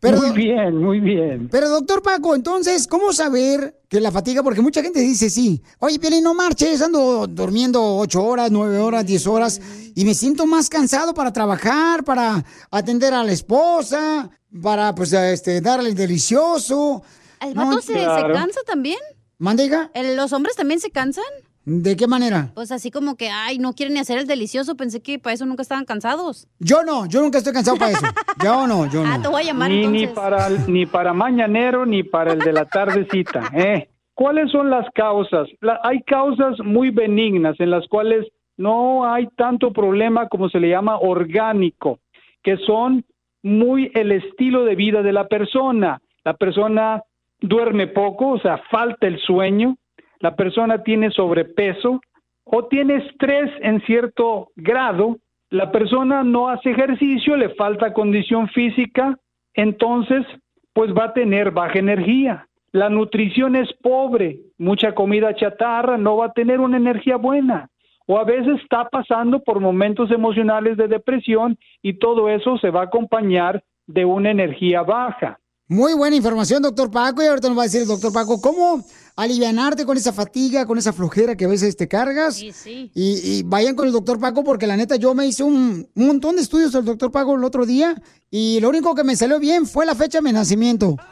[0.16, 1.50] muy bien, muy bien.
[1.50, 4.42] Pero doctor Paco, entonces, ¿cómo saber que la fatiga?
[4.42, 5.62] Porque mucha gente dice sí.
[5.80, 9.60] Oye, Piolín, no marches, ando durmiendo ocho horas, nueve horas, diez horas
[9.94, 14.30] y me siento más cansado para trabajar, para atender a la esposa,
[14.62, 17.02] para pues este darle el delicioso.
[17.38, 18.32] ¿El vato se, se claro.
[18.32, 18.98] cansa también?
[19.36, 19.90] ¿Mandega?
[19.92, 21.24] ¿El- ¿Los hombres también se cansan?
[21.64, 22.50] ¿De qué manera?
[22.54, 24.76] Pues así como que, ay, no quieren ni hacer el delicioso.
[24.76, 26.48] Pensé que para eso nunca estaban cansados.
[26.58, 28.06] Yo no, yo nunca estoy cansado para eso.
[28.42, 29.12] Yo no, yo no.
[29.12, 32.52] Ah, te voy a llamar Ni, ni, para, ni para mañanero ni para el de
[32.52, 33.42] la tardecita.
[33.54, 33.88] ¿eh?
[34.14, 35.46] ¿Cuáles son las causas?
[35.60, 40.68] La- hay causas muy benignas en las cuales no hay tanto problema como se le
[40.68, 42.00] llama orgánico,
[42.42, 43.04] que son
[43.42, 46.00] muy el estilo de vida de la persona.
[46.24, 47.02] La persona
[47.40, 49.76] duerme poco, o sea, falta el sueño,
[50.22, 52.00] la persona tiene sobrepeso
[52.44, 55.18] o tiene estrés en cierto grado,
[55.50, 59.18] la persona no hace ejercicio, le falta condición física,
[59.52, 60.24] entonces
[60.72, 62.46] pues va a tener baja energía.
[62.70, 67.68] La nutrición es pobre, mucha comida chatarra, no va a tener una energía buena.
[68.06, 72.82] O a veces está pasando por momentos emocionales de depresión y todo eso se va
[72.82, 75.38] a acompañar de una energía baja.
[75.68, 77.22] Muy buena información, doctor Paco.
[77.22, 78.82] Y ahorita nos va a decir el doctor Paco cómo
[79.16, 82.36] alivianarte con esa fatiga, con esa flojera que a veces te cargas.
[82.36, 82.90] Sí, sí.
[82.94, 86.06] Y, y vayan con el doctor Paco porque la neta yo me hice un, un
[86.06, 87.94] montón de estudios del doctor Paco el otro día
[88.30, 90.96] y lo único que me salió bien fue la fecha de mi nacimiento.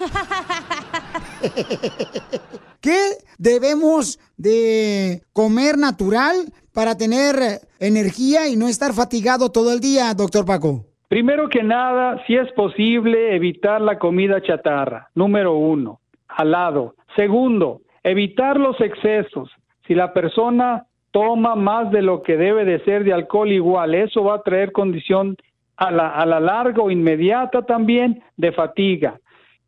[2.80, 2.98] ¿Qué
[3.38, 6.36] debemos de comer natural
[6.72, 10.86] para tener energía y no estar fatigado todo el día, doctor Paco?
[11.08, 16.94] Primero que nada, si es posible, evitar la comida chatarra, número uno, al lado.
[17.16, 19.50] Segundo, evitar los excesos.
[19.86, 24.24] Si la persona toma más de lo que debe de ser de alcohol igual, eso
[24.24, 25.36] va a traer condición
[25.76, 29.18] a la, a la larga o inmediata también de fatiga.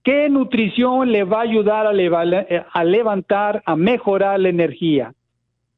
[0.05, 1.91] ¿Qué nutrición le va a ayudar a,
[2.73, 5.13] a levantar, a mejorar la energía?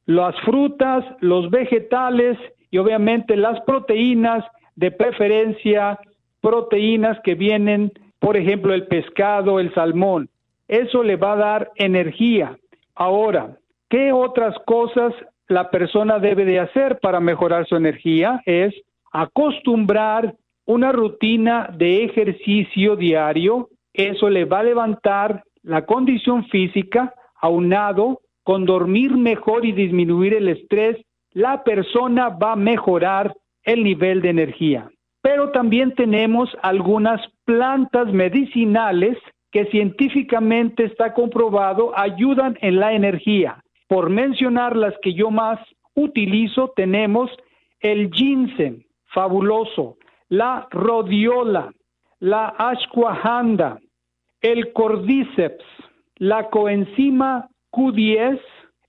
[0.06, 2.38] las frutas, los vegetales
[2.70, 4.44] y obviamente las proteínas,
[4.76, 5.98] de preferencia
[6.40, 10.28] proteínas que vienen, por ejemplo, el pescado, el salmón.
[10.68, 12.56] Eso le va a dar energía.
[12.94, 15.12] Ahora, ¿qué otras cosas
[15.48, 18.42] la persona debe de hacer para mejorar su energía?
[18.46, 18.74] Es
[19.12, 20.34] acostumbrar
[20.66, 23.68] una rutina de ejercicio diario.
[23.92, 30.48] Eso le va a levantar la condición física aunado con dormir mejor y disminuir el
[30.48, 30.98] estrés,
[31.32, 34.90] la persona va a mejorar el nivel de energía.
[35.22, 39.16] Pero también tenemos algunas plantas medicinales
[39.54, 43.62] que científicamente está comprobado ayudan en la energía.
[43.86, 45.60] Por mencionar las que yo más
[45.94, 47.30] utilizo, tenemos
[47.78, 49.96] el ginseng, fabuloso,
[50.28, 51.72] la rhodiola,
[52.18, 53.78] la ashwagandha,
[54.40, 55.64] el cordyceps,
[56.16, 58.40] la coenzima Q10,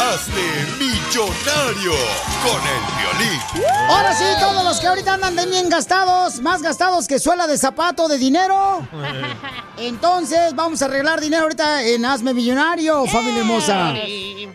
[0.00, 1.92] Hazte millonario
[2.42, 3.40] con el violín.
[3.88, 7.56] Ahora sí, todos los que ahorita andan de bien gastados, más gastados que suela de
[7.56, 8.86] zapato de dinero.
[9.78, 13.94] Entonces, vamos a arreglar dinero ahorita en Hazme Millonario, familia hermosa.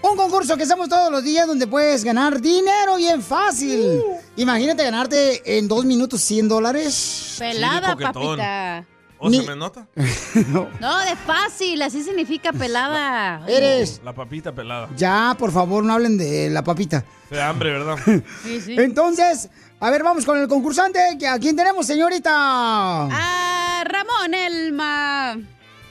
[0.02, 4.02] Un concurso que hacemos todos los días donde puedes ganar dinero bien fácil.
[4.36, 7.36] Imagínate ganarte en dos minutos 100 dólares.
[7.40, 8.86] Pelada, papita.
[9.22, 9.86] ¿O Ni- se me nota?
[10.80, 13.46] No, de fácil, así significa pelada.
[13.48, 14.02] Eres.
[14.04, 14.88] La papita pelada.
[14.96, 17.04] Ya, por favor, no hablen de la papita.
[17.30, 17.98] Da hambre, ¿verdad?
[18.44, 18.76] Sí, sí.
[18.78, 19.50] Entonces,
[19.80, 21.00] a ver, vamos con el concursante.
[21.20, 22.32] que- ¿A quién tenemos, señorita?
[22.34, 25.38] Ah, Ramón Elma.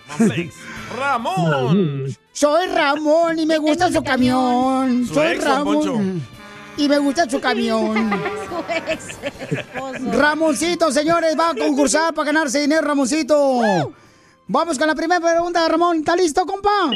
[0.99, 2.07] Ramón.
[2.33, 5.07] Soy Ramón y me gusta su camión.
[5.07, 5.93] Soy ex, don Poncho.
[5.93, 6.38] Ramón.
[6.79, 8.11] Y me gusta su camión.
[10.12, 13.61] Ramoncito, señores, va a concursar para ganarse dinero, Ramoncito.
[14.47, 15.99] Vamos con la primera pregunta, Ramón.
[15.99, 16.91] ¿Está listo, compa?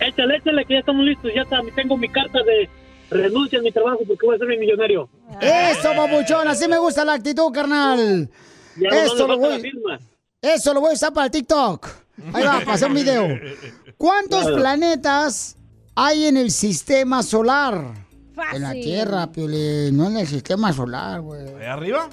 [0.00, 1.30] Échale, échale, que ya estamos listos.
[1.34, 2.68] Ya está, tengo mi carta de
[3.10, 5.08] renuncia a mi trabajo porque voy a ser mi millonario.
[5.40, 8.28] Eso, babuchón, así me gusta la actitud, carnal.
[8.76, 9.98] Ya Eso me lo voy, firma.
[10.42, 11.86] eso lo voy a usar para el TikTok.
[12.34, 13.26] Ahí va, hacer un video.
[13.96, 14.56] ¿Cuántos Claro.
[14.56, 15.56] planetas
[15.94, 18.05] hay en el sistema solar?
[18.52, 18.82] En la Fácil.
[18.82, 21.48] Tierra, Piolín, no en el sistema solar, güey.
[21.56, 22.10] ¿Allá arriba?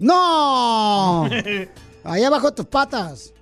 [0.00, 1.24] ¡No!
[2.04, 3.32] Ahí abajo tus patas.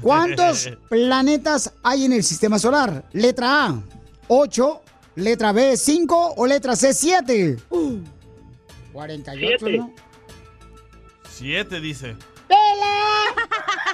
[0.00, 3.04] ¿Cuántos planetas hay en el sistema solar?
[3.12, 3.82] Letra A,
[4.28, 4.82] 8.
[5.16, 6.34] Letra B, 5.
[6.36, 7.58] O letra C, 7.
[8.92, 9.78] 48, Siete.
[9.78, 9.92] ¿no?
[11.30, 12.16] Siete, dice.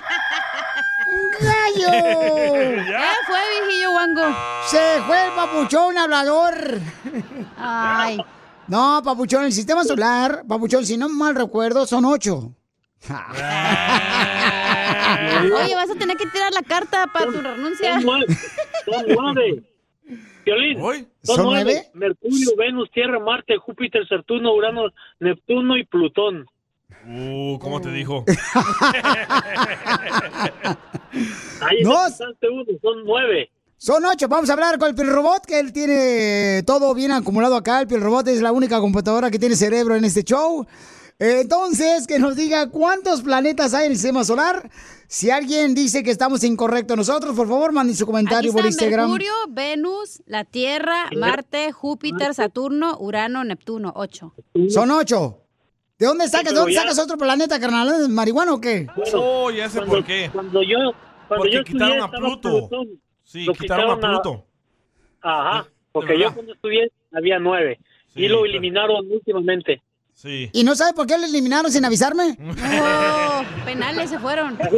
[1.41, 2.79] ¡Gallo!
[2.89, 4.23] Ya fue, viejillo guango.
[4.67, 6.81] Se fue el papuchón hablador.
[7.57, 8.19] Ay.
[8.67, 12.53] No, papuchón, el sistema solar, papuchón, si no mal recuerdo, son 8.
[13.09, 13.15] Oye,
[15.75, 17.95] vas a tener que tirar la carta para tu renuncia.
[17.95, 18.27] Son nueve.
[18.85, 19.63] Son nueve.
[20.45, 20.79] Violín.
[21.23, 21.63] Son, ¿Son nueve.
[21.65, 21.91] nueve?
[21.95, 26.47] Mercurio, Venus, Tierra, Marte, Júpiter, Saturno, Urano, Neptuno y Plutón.
[27.07, 28.25] Uh, ¿cómo te dijo?
[31.61, 32.05] Ahí No.
[32.05, 33.51] necesitaste uno, son nueve.
[33.77, 34.29] Son ocho.
[34.29, 37.81] Vamos a hablar con el Piel Robot, que él tiene todo bien acumulado acá.
[37.81, 40.67] El Piel Robot es la única computadora que tiene cerebro en este show.
[41.21, 44.71] Entonces, que nos diga cuántos planetas hay en el sistema solar.
[45.09, 49.11] Si alguien dice que estamos incorrectos nosotros, por favor, manden su Aquí comentario por Instagram.
[49.11, 53.93] Mercurio, Venus, la Tierra, Marte, Júpiter, Saturno, Urano, Neptuno.
[53.97, 54.35] Ocho.
[54.69, 55.41] Son ocho.
[55.99, 56.45] ¿De dónde sacas?
[56.45, 57.89] ¿De pero dónde ya- sacas otro planeta, carnal?
[58.03, 58.87] ¿Es marihuana o qué?
[59.15, 60.31] Oh, ya sé por qué.
[60.33, 60.77] Cuando yo,
[61.27, 62.51] cuando Porque yo estudié, quitaron a Pluto.
[62.69, 62.89] Plutón.
[63.25, 64.45] Sí, quitaron a quitaron a- Pluto.
[65.21, 67.79] Ajá, porque yo cuando estudié había nueve.
[68.15, 69.83] Sí, y lo pero- eliminaron últimamente.
[70.15, 70.49] Sí.
[70.53, 72.37] ¿Y no sabe por qué lo eliminaron sin avisarme?
[73.41, 74.59] Oh, penales se fueron.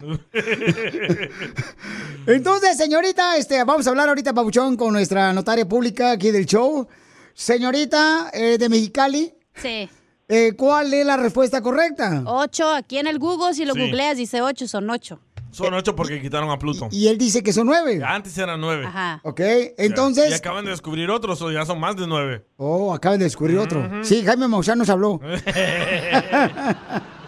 [2.26, 6.86] Entonces, señorita, este, vamos a hablar ahorita, Pabuchón, con nuestra notaria pública aquí del show.
[7.34, 9.88] Señorita eh, de Mexicali, Sí.
[10.28, 12.22] eh, ¿cuál es la respuesta correcta?
[12.26, 12.68] Ocho.
[12.70, 13.80] Aquí en el Google, si lo Sí.
[13.80, 15.20] googleas, dice ocho, son ocho.
[15.50, 16.86] Son ocho porque quitaron a Pluto.
[16.92, 18.00] Y él dice que son nueve.
[18.06, 18.86] Antes eran nueve.
[18.86, 19.20] Ajá.
[19.24, 19.40] Ok,
[19.78, 20.30] entonces...
[20.30, 22.46] Y acaban de descubrir otros, o ya son más de nueve.
[22.56, 23.84] Oh, acaban de descubrir otro.
[24.04, 25.20] Sí, Jaime Maussan nos habló.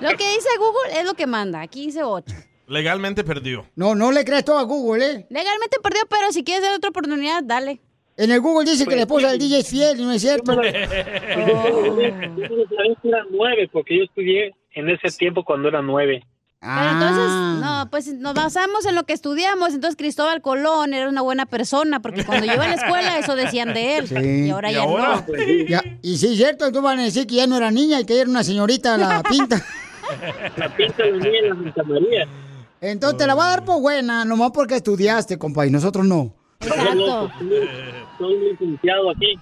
[0.01, 1.61] Lo que dice Google es lo que manda.
[1.61, 2.35] Aquí dice ocho.
[2.69, 3.67] Legalmente perdió.
[3.77, 5.27] No, no le creas todo a Google, ¿eh?
[5.31, 7.81] Legalmente perdió, pero si quieres dar otra oportunidad, dale.
[8.23, 10.53] En el Google dice que la esposa del DJ es fiel y no es cierto.
[10.53, 12.11] Yo no sabía
[13.03, 16.23] que eran nueve, porque yo estudié en ese tiempo cuando eran nueve.
[16.61, 17.81] Pero entonces, Ah.
[17.85, 19.75] no, pues nos basamos en lo que estudiamos.
[19.75, 23.35] Entonces Cristóbal Colón era una buena persona, porque cuando yo iba a la escuela eso
[23.35, 24.07] decían de él.
[24.07, 24.47] Sí.
[24.47, 25.27] Y ahora ya no.
[25.69, 28.05] Ya, y sí, es cierto, tú van a decir que ya no era niña y
[28.05, 29.61] que era una señorita la pinta.
[30.57, 32.29] La pinta de niña en la Santa María.
[32.81, 36.33] Entonces te la va a dar por buena, nomás porque estudiaste, compa, y nosotros no.
[36.61, 37.33] Exacto.
[38.23, 39.35] Soy licenciado aquí.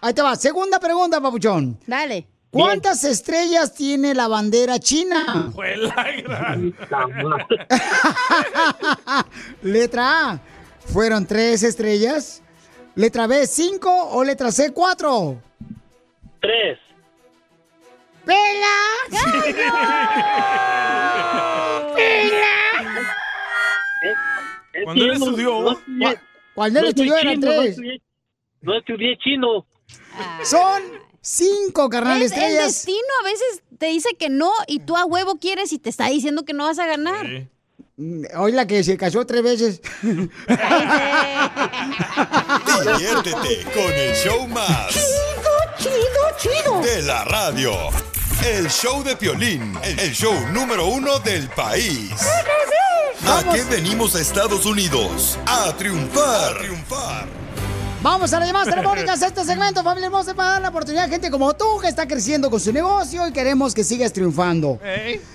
[0.00, 0.36] Ahí te va.
[0.36, 1.76] Segunda pregunta, papuchón.
[1.88, 2.24] Dale.
[2.52, 5.50] ¿Cuántas estrellas tiene la bandera china?
[5.52, 6.72] Fue la gran.
[9.62, 10.40] Letra A,
[10.86, 12.40] fueron tres estrellas.
[12.94, 15.42] Letra B, cinco o letra C, cuatro.
[16.40, 16.78] Tres.
[24.84, 25.80] Cuando él estudió.
[26.54, 27.80] Cuando él estudió eran tres.
[28.62, 29.66] No estudié chino.
[30.44, 30.82] Son
[31.20, 32.64] cinco, carnal, Es- el estrellas.
[32.66, 36.06] destino a veces te dice que no y tú a huevo quieres y te está
[36.08, 37.48] diciendo que no vas a ganar.
[38.36, 39.80] Hoy la que se casó tres veces.
[42.84, 44.94] Diviértete con el show más.
[45.78, 45.92] Chido,
[46.38, 47.72] chido, De la radio.
[48.44, 52.12] El show de Piolín, el show número uno del país.
[53.26, 55.38] ¿A qué venimos a Estados Unidos?
[55.46, 56.56] A triunfar.
[56.56, 57.26] A triunfar.
[58.00, 61.08] Vamos a las llamadas telefónicas a este segmento, familia hermosa, para dar la oportunidad a
[61.08, 64.78] gente como tú que está creciendo con su negocio y queremos que sigas triunfando.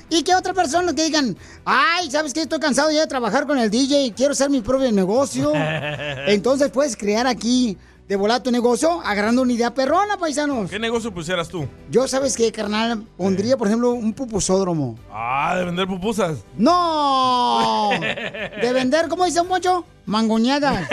[0.09, 1.35] Y que otras personas que digan,
[1.65, 2.41] ay, ¿sabes qué?
[2.43, 5.51] Estoy cansado ya de trabajar con el DJ, quiero hacer mi propio negocio.
[6.27, 10.69] Entonces puedes crear aquí de volar tu negocio agarrando una idea perrona, paisanos.
[10.69, 11.67] ¿Qué negocio pusieras tú?
[11.91, 13.03] Yo, ¿sabes qué, carnal?
[13.17, 14.97] Pondría, por ejemplo, un pupusódromo.
[15.11, 16.37] Ah, de vender pupusas.
[16.57, 17.89] ¡No!
[17.99, 19.85] De vender, ¿cómo dice un mocho?
[20.05, 20.87] Mangoñadas.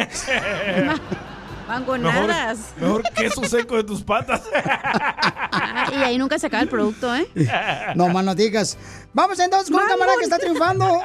[1.70, 2.58] Mangonadas.
[2.80, 4.42] Mejor, mejor queso seco de tus patas.
[4.52, 7.28] Ah, y ahí nunca se acaba el producto, ¿eh?
[7.94, 8.76] No más no digas.
[9.14, 11.00] Vamos entonces con un camarada que está triunfando.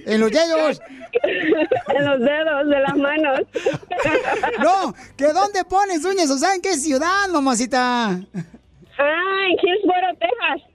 [0.06, 0.82] En los dedos.
[1.24, 3.40] En los dedos de las manos.
[4.62, 8.10] No, que dónde pones uñas, o sea, ¿en qué ciudad, mamacita?
[8.10, 10.70] Ah, en Hillsboro, Texas.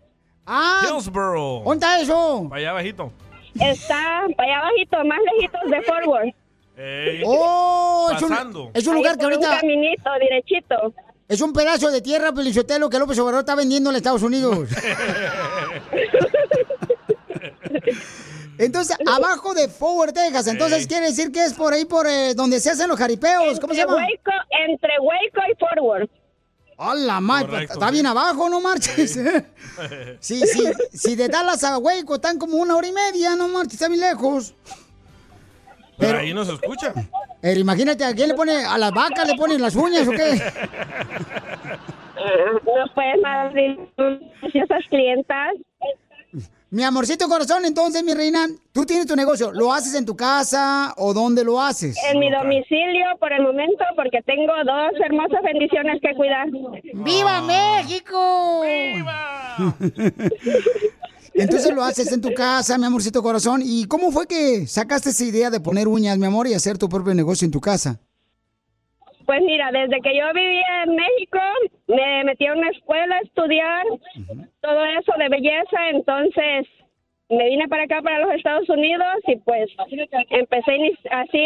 [0.47, 1.63] Ah, Hillsboro.
[1.65, 2.47] ¿dónde está eso?
[2.49, 3.13] Para allá abajito.
[3.61, 6.35] Está para allá abajito, más lejitos de Forward.
[6.79, 7.23] Ey.
[7.27, 8.71] Oh, es un, Pasando.
[8.73, 9.51] es un lugar que ahorita...
[9.51, 10.95] Un caminito, derechito.
[11.27, 14.69] Es un pedazo de tierra, Pelichotelo, que López Obrador está vendiendo en Estados Unidos.
[18.59, 20.47] Entonces, abajo de Forward, Texas.
[20.47, 23.61] Entonces, quiere decir que es por ahí, por eh, donde se hacen los jaripeos.
[23.61, 23.95] ¿Cómo se llama?
[23.95, 24.33] Waco,
[24.67, 26.09] entre Waco y Forward.
[26.77, 27.51] ¡Hola, madre!
[27.51, 29.19] Correcto, Está bien abajo, no marches.
[30.21, 30.65] Sí, sí.
[30.93, 34.01] Si de Dallas a Waco están como una hora y media, no marches, está bien
[34.01, 34.55] lejos.
[35.99, 36.93] Pero ahí no se escucha.
[37.41, 38.65] Pero imagínate, ¿a quién le pone?
[38.65, 40.41] ¿A las vacas le ponen las uñas o qué?
[42.19, 43.55] No puedes más
[44.53, 45.55] esas clientas.
[46.71, 49.51] Mi amorcito corazón, entonces, mi reina, tú tienes tu negocio.
[49.53, 51.97] ¿Lo haces en tu casa o dónde lo haces?
[52.13, 56.49] En mi domicilio por el momento porque tengo dos hermosas bendiciones que cuidar.
[56.93, 58.63] ¡Viva México!
[61.39, 63.63] Entonces lo haces en tu casa, mi amorcito corazón.
[63.65, 66.89] ¿Y cómo fue que sacaste esa idea de poner uñas, mi amor, y hacer tu
[66.89, 68.01] propio negocio en tu casa?
[69.25, 71.39] Pues mira, desde que yo vivía en México,
[71.87, 73.85] me metí a una escuela a estudiar
[74.63, 76.67] todo eso de belleza, entonces
[77.29, 79.69] me vine para acá, para los Estados Unidos, y pues
[80.31, 80.73] empecé
[81.11, 81.45] así,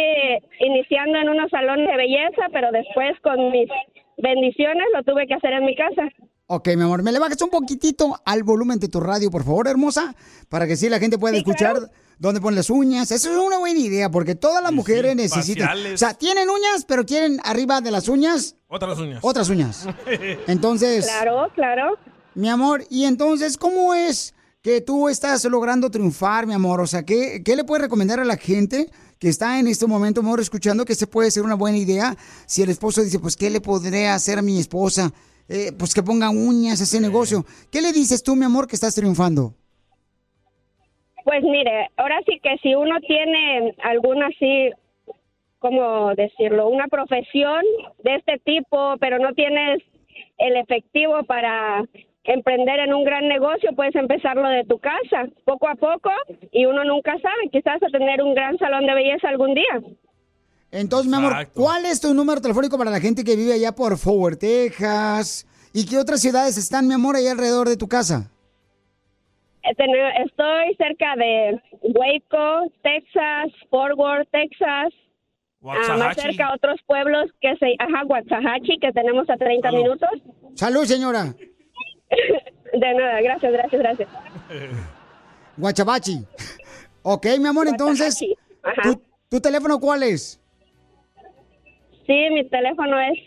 [0.61, 3.69] iniciando en unos salones de belleza, pero después con mis
[4.17, 6.09] bendiciones lo tuve que hacer en mi casa.
[6.55, 9.69] Ok, mi amor, me le bajas un poquitito al volumen de tu radio, por favor,
[9.69, 10.15] hermosa,
[10.51, 11.91] para que sí la gente pueda Sí, escuchar claro.
[12.19, 13.11] dónde ponen las uñas.
[13.11, 15.69] Eso es una buena idea, porque todas las mujeres necesitan...
[15.69, 15.95] faciales.
[15.95, 19.21] O sea, tienen uñas, pero quieren arriba de las uñas Otras uñas.
[19.23, 19.87] otras uñas.
[20.47, 21.07] Entonces...
[21.07, 21.97] Claro, claro.
[22.35, 26.83] Mi amor, y entonces, ¿cómo es que tú estás logrando triunfar, mi amor?
[26.83, 30.21] O sea, ¿qué, qué le puedes recomendar a la gente que está en este momento,
[30.21, 33.49] amor, escuchando que se puede ser una buena idea si el esposo dice, pues, ¿qué
[33.49, 35.13] le podré hacer a mi esposa?
[35.55, 37.45] Eh, pues que ponga uñas a ese negocio.
[37.71, 39.53] ¿Qué le dices tú, mi amor, que estás triunfando?
[41.25, 44.71] Pues mire, ahora sí que si uno tiene alguna así,
[45.59, 46.71] ¿cómo decirlo?
[46.71, 47.63] Una profesión
[48.03, 49.83] de este tipo, pero no tienes
[50.39, 51.85] el efectivo para
[52.25, 56.11] emprender en un gran negocio, puedes empezarlo de tu casa, poco a poco,
[56.51, 59.83] y uno nunca sabe, quizás a tener un gran salón de belleza algún día.
[60.73, 63.99] Entonces, mi amor, ¿cuál es tu número telefónico para la gente que vive allá por
[63.99, 65.47] Forward, Texas?
[65.75, 68.31] ¿Y qué otras ciudades están, mi amor, ahí alrededor de tu casa?
[69.63, 69.75] Eh,
[70.25, 74.93] Estoy cerca de Waco, Texas, Fort Worth, Texas.
[75.65, 80.09] Ah, más cerca otros pueblos que se, ajá, Waxahachie, que tenemos a 30 minutos.
[80.55, 81.27] Salud, señora.
[82.73, 84.09] De nada, gracias, gracias, gracias.
[85.57, 86.25] Guachabachi.
[87.05, 88.17] Ok, mi amor, entonces,
[88.85, 90.41] ¿tu, tu teléfono cuál es?
[92.07, 93.19] Sí, mi teléfono es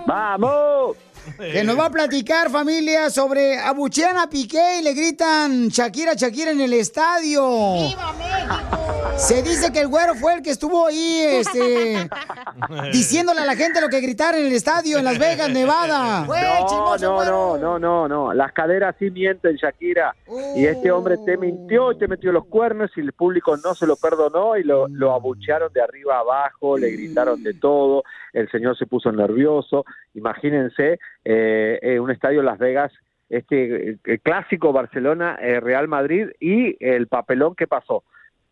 [0.06, 1.07] ¡Vamos!
[1.38, 6.52] Que nos va a platicar, familia, sobre abuchean a Piqué y le gritan Shakira, Shakira
[6.52, 7.74] en el estadio.
[7.76, 8.97] ¡Viva México!
[9.18, 12.08] Se dice que el güero fue el que estuvo ahí, este,
[12.92, 16.26] diciéndole a la gente lo que gritara en el estadio en Las Vegas, Nevada.
[16.26, 18.34] No, no, no, no, no, no.
[18.34, 20.16] Las caderas sí mienten, Shakira.
[20.56, 23.88] Y este hombre te mintió y te metió los cuernos y el público no se
[23.88, 28.04] lo perdonó y lo, lo abuchearon de arriba a abajo, le gritaron de todo,
[28.34, 29.84] el señor se puso nervioso.
[30.14, 32.92] Imagínense eh, eh, un estadio en Las Vegas,
[33.30, 38.04] este eh, el clásico Barcelona, eh, Real Madrid y el papelón que pasó.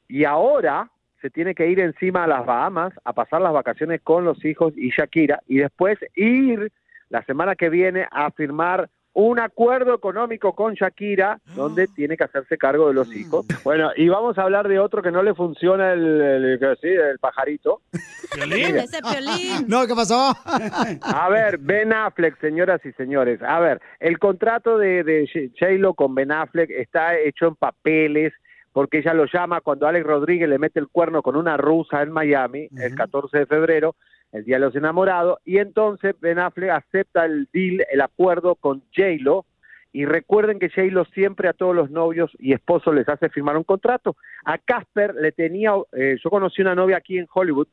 [0.07, 0.89] Y ahora
[1.21, 4.73] se tiene que ir encima a las Bahamas a pasar las vacaciones con los hijos
[4.77, 6.71] y Shakira y después ir
[7.09, 12.57] la semana que viene a firmar un acuerdo económico con Shakira donde tiene que hacerse
[12.57, 13.45] cargo de los hijos.
[13.63, 16.89] Bueno, y vamos a hablar de otro que no le funciona el, el, que sí,
[16.89, 17.81] el pajarito.
[17.93, 19.67] Ese piolín.
[19.67, 20.35] No, ¿qué pasó?
[21.01, 23.41] A ver, Ben Affleck, señoras y señores.
[23.41, 28.33] A ver, el contrato de, de J-Lo con Ben Affleck está hecho en papeles
[28.75, 32.11] porque ella lo llama cuando Alex Rodríguez le mete el cuerno con una rusa en
[32.11, 33.95] Miami el 14 de febrero,
[34.33, 38.81] el Día de los Enamorados, y entonces Ben Affleck acepta el deal, el acuerdo con
[38.93, 39.45] J-Lo,
[39.93, 43.63] y recuerden que J-Lo siempre a todos los novios y esposos les hace firmar un
[43.63, 44.17] contrato.
[44.43, 47.69] A Casper le tenía, eh, yo conocí una novia aquí en Hollywood,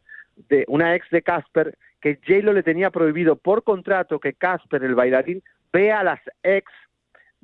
[0.49, 4.95] de una ex de Casper, que J-Lo le tenía prohibido por contrato que Casper, el
[4.95, 5.43] bailarín,
[5.73, 6.71] vea a las ex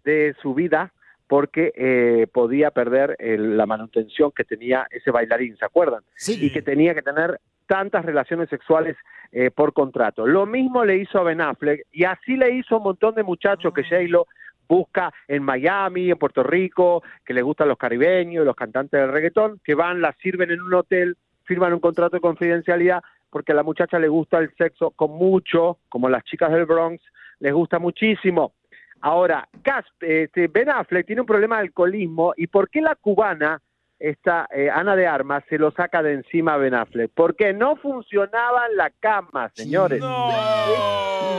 [0.04, 0.92] de su vida
[1.28, 6.02] porque eh, podía perder el- la manutención que tenía ese bailarín, ¿se acuerdan?
[6.46, 8.96] Y que tenía que tener tantas relaciones sexuales
[9.30, 10.26] eh, por contrato.
[10.26, 13.22] Lo mismo le hizo a Ben Affleck y así le hizo a un montón de
[13.22, 14.26] muchachos que J-Lo
[14.66, 19.60] busca en Miami, en Puerto Rico, que les gustan los caribeños, los cantantes del reggaetón,
[19.62, 23.62] que van, la sirven en un hotel, firman un contrato de confidencialidad porque a la
[23.62, 27.02] muchacha le gusta el sexo con mucho, como las chicas del Bronx,
[27.40, 28.52] les gusta muchísimo.
[29.00, 33.60] Ahora, Cas- este, Ben Affleck tiene un problema de alcoholismo y ¿por qué la cubana,
[33.98, 37.10] esta eh, Ana de Armas, se lo saca de encima a Ben Affleck?
[37.14, 40.00] Porque no funcionaba en la cama, señores.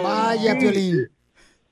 [0.03, 1.09] Vaya, Piolín.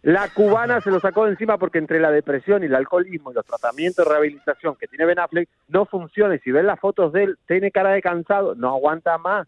[0.03, 3.33] La cubana se lo sacó de encima porque entre la depresión y el alcoholismo y
[3.33, 6.35] los tratamientos de rehabilitación que tiene Ben Affleck no funciona.
[6.35, 9.47] Y si ven las fotos de él, tiene cara de cansado, no aguanta más.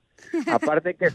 [0.52, 1.10] Aparte que,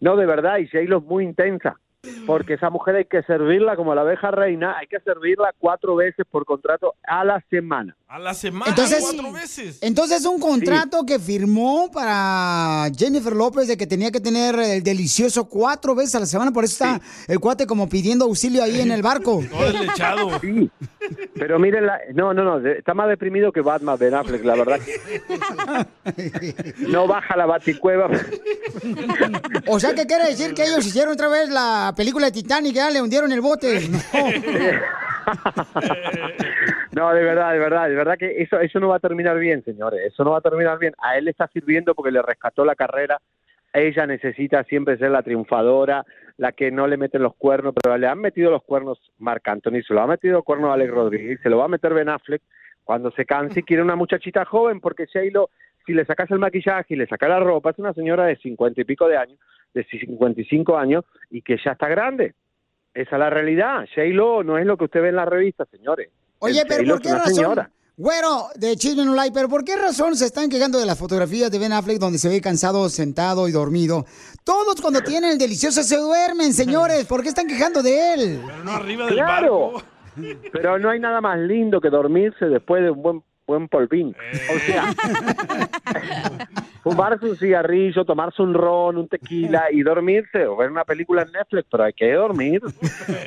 [0.00, 1.78] no, de verdad, y J-Lo es muy intensa.
[2.26, 6.26] Porque esa mujer hay que servirla como la abeja reina, hay que servirla cuatro veces
[6.28, 7.96] por contrato a la semana.
[8.08, 9.78] A la semana, Entonces, cuatro veces.
[9.80, 15.48] entonces un contrato que firmó para Jennifer López de que tenía que tener el delicioso
[15.48, 18.90] cuatro veces a la semana, por eso está el cuate como pidiendo auxilio ahí en
[18.90, 19.40] el barco.
[20.40, 20.70] Sí.
[21.34, 24.80] Pero miren, la, no, no, no, está más deprimido que Batman Ben Affleck, la verdad
[24.80, 28.08] que no baja la baticueva.
[29.66, 32.72] O sea, que quiere decir que ellos hicieron otra vez la la película de Titanic,
[32.72, 33.80] ya le hundieron el bote.
[35.24, 35.32] No.
[37.10, 39.62] No, de verdad, de verdad, de verdad que eso, eso no va a terminar bien,
[39.64, 40.00] señores.
[40.04, 40.94] Eso no va a terminar bien.
[40.98, 43.20] A él le está sirviendo porque le rescató la carrera.
[43.72, 46.04] Ella necesita siempre ser la triunfadora,
[46.38, 49.82] la que no le meten los cuernos, pero le han metido los cuernos Marc Anthony,
[49.86, 52.42] se lo ha metido los cuernos Alex Rodríguez, se lo va a meter Ben Affleck
[52.84, 55.50] cuando se canse y quiere una muchachita joven, porque J-Lo,
[55.86, 58.80] si le sacas el maquillaje y le sacas la ropa, es una señora de cincuenta
[58.80, 59.38] y pico de años,
[59.74, 62.34] de 55 años, y que ya está grande.
[62.94, 63.86] Esa es la realidad.
[63.94, 66.10] J-Lo no es lo que usted ve en la revista, señores.
[66.40, 67.34] Oye, El pero ¿por qué razón?
[67.34, 67.70] señora.
[67.96, 71.50] Güero, de Chisme No Like, pero ¿por qué razón se están quejando de las fotografías
[71.50, 74.06] de Ben Affleck donde se ve cansado, sentado y dormido?
[74.44, 77.04] Todos cuando tienen el delicioso se duermen, señores.
[77.06, 78.40] ¿Por qué están quejando de él?
[78.46, 79.72] Pero no arriba del Claro.
[79.72, 79.82] barco.
[80.52, 84.14] Pero no hay nada más lindo que dormirse después de un buen buen polvín.
[84.54, 84.94] O sea,
[86.82, 91.32] fumarse un cigarrillo, tomarse un ron, un tequila y dormirse o ver una película en
[91.32, 92.60] Netflix, pero hay que dormir.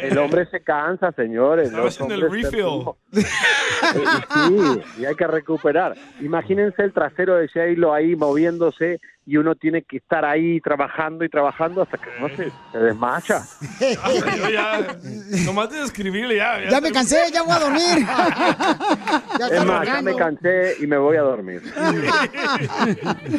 [0.02, 1.68] El hombre se cansa, señores.
[1.68, 2.66] Estaba los haciendo el refill.
[3.14, 5.96] Sí, y hay que recuperar.
[6.22, 11.30] Imagínense el trasero de J-Lo ahí moviéndose y uno tiene que estar ahí trabajando y
[11.30, 13.42] trabajando hasta que no se, se desmacha.
[13.80, 14.96] Yo ya,
[15.46, 16.70] nomás de escribirle ya.
[16.70, 18.06] Ya me cansé, ya voy a dormir.
[19.40, 21.62] Ya estoy Es más, ya me cansé y me voy a dormir.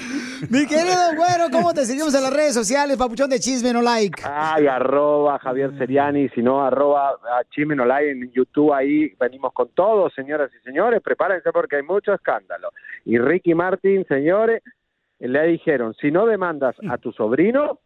[0.51, 4.23] Mi querido güero, ¿cómo te seguimos en las redes sociales, papuchón de Chisme No Like?
[4.25, 10.11] Ay, arroba Javier Seriani, si no, arroba a Chimenolay en YouTube, ahí venimos con todo,
[10.11, 12.71] señoras y señores, prepárense porque hay mucho escándalo.
[13.05, 14.63] Y Ricky Martin, señores,
[15.19, 17.81] le dijeron, si no demandas a tu sobrino,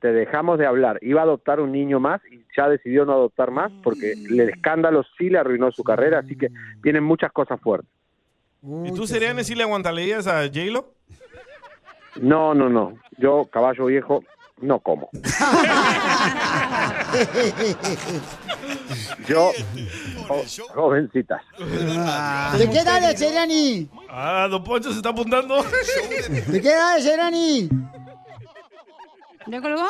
[0.00, 0.98] te dejamos de hablar.
[1.02, 5.04] Iba a adoptar un niño más y ya decidió no adoptar más porque el escándalo
[5.16, 6.48] sí le arruinó su carrera, así que
[6.82, 7.90] vienen muchas cosas fuertes.
[8.62, 10.97] ¿Y tú, Seriane, sí le aguantarías a J-Lo?
[12.20, 14.22] No, no, no, yo, caballo viejo,
[14.60, 15.08] no como.
[19.26, 19.52] Yo,
[20.26, 20.44] jo-
[20.74, 21.40] jovencitas.
[21.58, 23.88] ¿De qué edad es Seriani?
[24.10, 25.62] Ah, Don Poncho se está apuntando.
[26.46, 27.68] ¿De qué edad es Seriani?
[29.46, 29.86] ¿Ya colgó?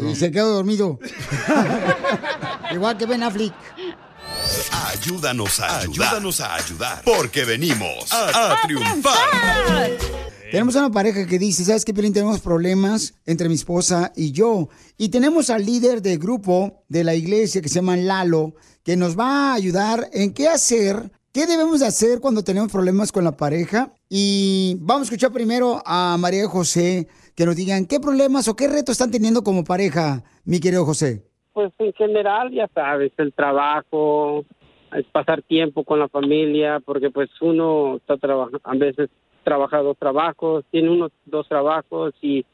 [0.00, 0.98] Sí, se quedó dormido.
[2.72, 3.52] Igual que Ben Affleck.
[4.88, 6.08] Ayúdanos a ayudar.
[6.08, 7.02] Ayúdanos a ayudar.
[7.04, 9.90] Porque venimos a, a triunfar.
[10.50, 12.12] Tenemos una pareja que dice, ¿sabes qué, Piolín?
[12.12, 14.68] Tenemos problemas entre mi esposa y yo.
[14.98, 19.16] Y tenemos al líder del grupo de la iglesia que se llama Lalo, que nos
[19.16, 20.96] va a ayudar en qué hacer,
[21.32, 23.92] qué debemos de hacer cuando tenemos problemas con la pareja.
[24.08, 28.66] Y vamos a escuchar primero a María José, que nos digan qué problemas o qué
[28.66, 31.22] retos están teniendo como pareja, mi querido José.
[31.52, 34.44] Pues en general, ya sabes, el trabajo,
[34.96, 39.10] es pasar tiempo con la familia, porque pues uno está trabajando, a veces
[39.50, 42.44] trabaja dos trabajos, tiene unos dos trabajos y,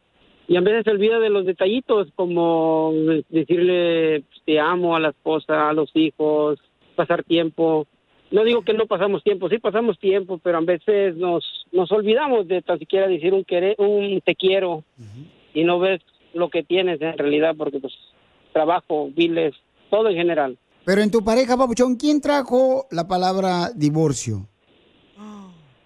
[0.48, 2.90] y a veces se olvida de los detallitos, como
[3.28, 6.58] decirle pues, te amo a la esposa, a los hijos,
[6.94, 7.86] pasar tiempo.
[8.30, 12.48] No digo que no pasamos tiempo, sí pasamos tiempo, pero a veces nos, nos olvidamos
[12.48, 14.82] de tan siquiera decir un, querer, un te quiero
[15.52, 16.00] y no ves
[16.32, 17.92] lo que tienes en realidad, porque pues
[18.54, 19.54] trabajo, biles,
[19.90, 20.56] todo en general.
[20.86, 24.48] Pero en tu pareja, Papuchón, ¿quién trajo la palabra divorcio?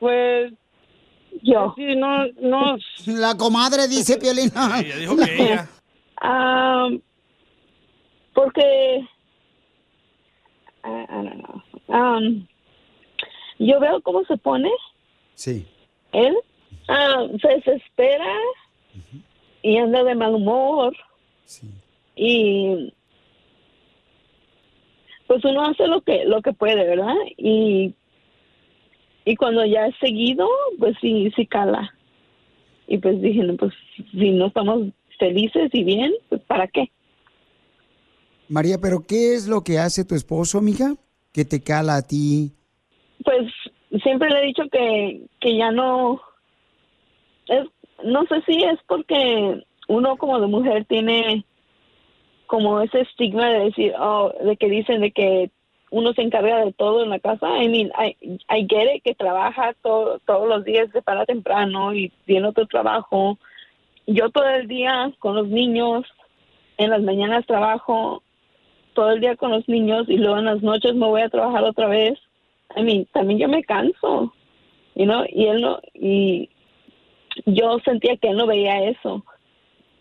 [0.01, 0.55] Pues
[1.43, 1.73] yo.
[1.77, 2.77] Sí, no, no.
[3.07, 4.51] La comadre dice Piolín.
[4.55, 5.69] Ella dijo que ella.
[6.21, 6.89] Ah,
[8.35, 9.07] porque
[10.83, 11.63] ah, I don't know.
[11.89, 12.47] Um,
[13.59, 14.71] yo veo cómo se pone
[15.35, 15.67] Sí.
[16.13, 16.37] él.
[16.89, 18.27] Ah, se desespera
[19.63, 20.97] y anda de mal humor.
[22.17, 22.93] Y
[25.27, 27.15] pues uno hace lo que lo que puede, ¿verdad?
[27.37, 27.95] Y
[29.31, 31.95] y cuando ya es seguido, pues sí sí cala.
[32.89, 33.73] Y pues dije, no, pues
[34.11, 36.91] si no estamos felices y bien, pues ¿para qué?
[38.49, 40.95] María, pero ¿qué es lo que hace tu esposo, mija?
[41.33, 42.53] Que te cala a ti.
[43.25, 43.47] Pues
[44.03, 46.21] siempre le he dicho que, que ya no
[47.47, 47.69] es,
[48.03, 51.45] no sé si es porque uno como de mujer tiene
[52.47, 55.51] como ese estigma de decir, oh, de que dicen de que
[55.91, 57.63] uno se encarga de todo en la casa.
[57.63, 58.17] I mean, I,
[58.49, 63.39] I get que trabaja todo, todos los días, se para temprano y tiene otro trabajo.
[64.07, 66.05] Yo todo el día con los niños,
[66.79, 68.23] en las mañanas trabajo
[68.95, 71.65] todo el día con los niños y luego en las noches me voy a trabajar
[71.65, 72.19] otra vez.
[72.77, 74.33] I mean, también yo me canso,
[74.95, 76.51] you know, y él no, y
[77.47, 79.25] yo sentía que él no veía eso.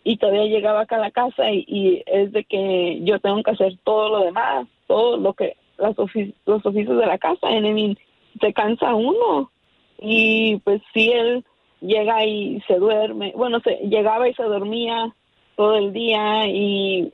[0.04, 3.52] Y todavía llegaba acá a la casa y, y es de que yo tengo que
[3.52, 7.66] hacer todo lo demás, todo lo que, las ofi- los oficios de la casa, and
[7.66, 7.98] I mean,
[8.40, 9.52] se cansa uno.
[10.00, 11.44] Y pues sí, él
[11.82, 15.14] llega y se duerme, bueno, se, llegaba y se dormía
[15.56, 17.12] todo el día y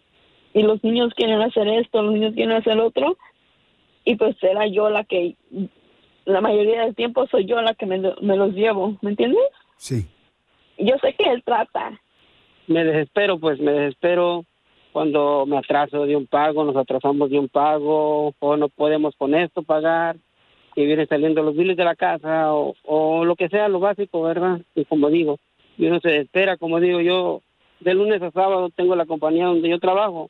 [0.55, 3.17] y los niños quieren hacer esto, los niños quieren hacer otro,
[4.05, 5.35] y pues era yo la que,
[6.23, 9.43] la mayoría del tiempo soy yo la que me, me los llevo, ¿me entiendes?
[9.75, 10.07] Sí.
[10.77, 11.99] Yo sé que él trata,
[12.67, 14.45] me desespero, pues me desespero
[14.95, 19.35] cuando me atraso de un pago, nos atrasamos de un pago, o no podemos con
[19.35, 20.15] esto pagar,
[20.73, 24.21] y vienen saliendo los biles de la casa, o, o lo que sea, lo básico,
[24.21, 24.61] ¿verdad?
[24.73, 25.37] Y como digo,
[25.77, 27.41] y uno se desespera, como digo yo,
[27.81, 30.29] de lunes a sábado tengo la compañía donde yo trabajo,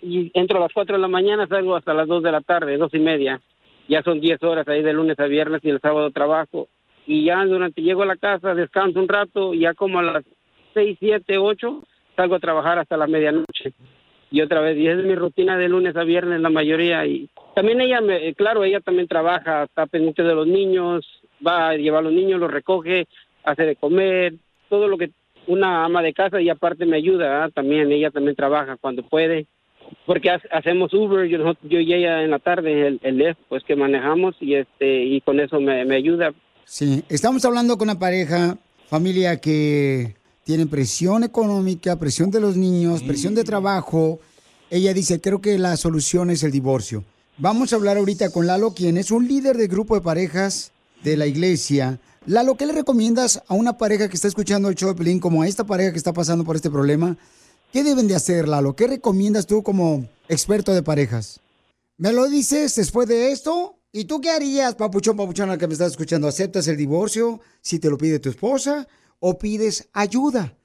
[0.00, 2.76] y entro a las 4 de la mañana, salgo hasta las 2 de la tarde,
[2.76, 3.40] dos y media,
[3.88, 6.68] ya son 10 horas ahí de lunes a viernes y el sábado trabajo,
[7.04, 10.24] y ya durante llego a la casa, descanso un rato, y ya como a las
[10.72, 11.82] seis, siete, ocho,
[12.14, 13.74] salgo a trabajar hasta la medianoche.
[14.30, 17.06] Y otra vez, y es mi rutina de lunes a viernes la mayoría.
[17.06, 21.06] Y también ella, me, claro, ella también trabaja, está pendiente de los niños,
[21.46, 23.06] va a llevar a los niños, los recoge,
[23.44, 24.34] hace de comer,
[24.68, 25.10] todo lo que
[25.46, 27.50] una ama de casa y aparte me ayuda ¿ah?
[27.50, 29.46] también, ella también trabaja cuando puede.
[30.06, 33.62] Porque ha- hacemos Uber, yo, yo y ella en la tarde, el, el Lyft, pues
[33.64, 36.32] que manejamos y este y con eso me, me ayuda.
[36.64, 38.56] Sí, estamos hablando con una pareja,
[38.86, 40.14] familia que
[40.44, 44.20] tiene presión económica, presión de los niños, presión de trabajo.
[44.70, 47.02] Ella dice, creo que la solución es el divorcio.
[47.38, 50.70] Vamos a hablar ahorita con Lalo, quien es un líder del grupo de parejas
[51.02, 51.98] de la iglesia.
[52.26, 55.42] Lalo, ¿qué le recomiendas a una pareja que está escuchando el show de Pelín, como
[55.42, 57.16] a esta pareja que está pasando por este problema?
[57.72, 58.76] ¿Qué deben de hacer, Lalo?
[58.76, 61.40] ¿Qué recomiendas tú como experto de parejas?
[61.96, 63.78] ¿Me lo dices después de esto?
[63.92, 66.28] ¿Y tú qué harías, papuchón, papuchona, que me estás escuchando?
[66.28, 68.86] ¿Aceptas el divorcio si te lo pide tu esposa
[69.26, 70.58] o pides ayuda?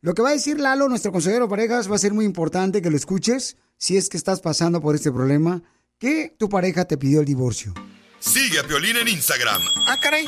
[0.00, 2.80] Lo que va a decir Lalo, nuestro consejero de parejas, va a ser muy importante
[2.80, 5.62] que lo escuches si es que estás pasando por este problema,
[5.98, 7.74] que tu pareja te pidió el divorcio.
[8.18, 10.26] Sigue a Piolín en Instagram, Ah, caray.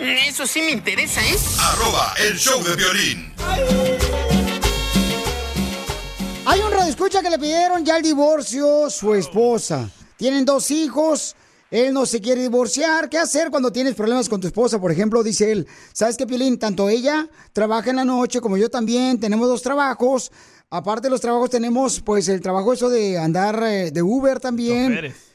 [0.00, 1.36] Eso sí me interesa, ¿eh?
[1.60, 3.32] arroba el show de violín.
[6.46, 9.90] Hay un escucha que le pidieron ya el divorcio su esposa.
[10.16, 11.36] Tienen dos hijos.
[11.70, 13.08] Él no se quiere divorciar.
[13.08, 14.80] ¿Qué hacer cuando tienes problemas con tu esposa?
[14.80, 16.58] Por ejemplo, dice él, ¿sabes qué, Piolín?
[16.58, 19.18] Tanto ella trabaja en la noche como yo también.
[19.18, 20.30] Tenemos dos trabajos.
[20.70, 24.92] Aparte de los trabajos tenemos, pues, el trabajo eso de andar eh, de Uber también.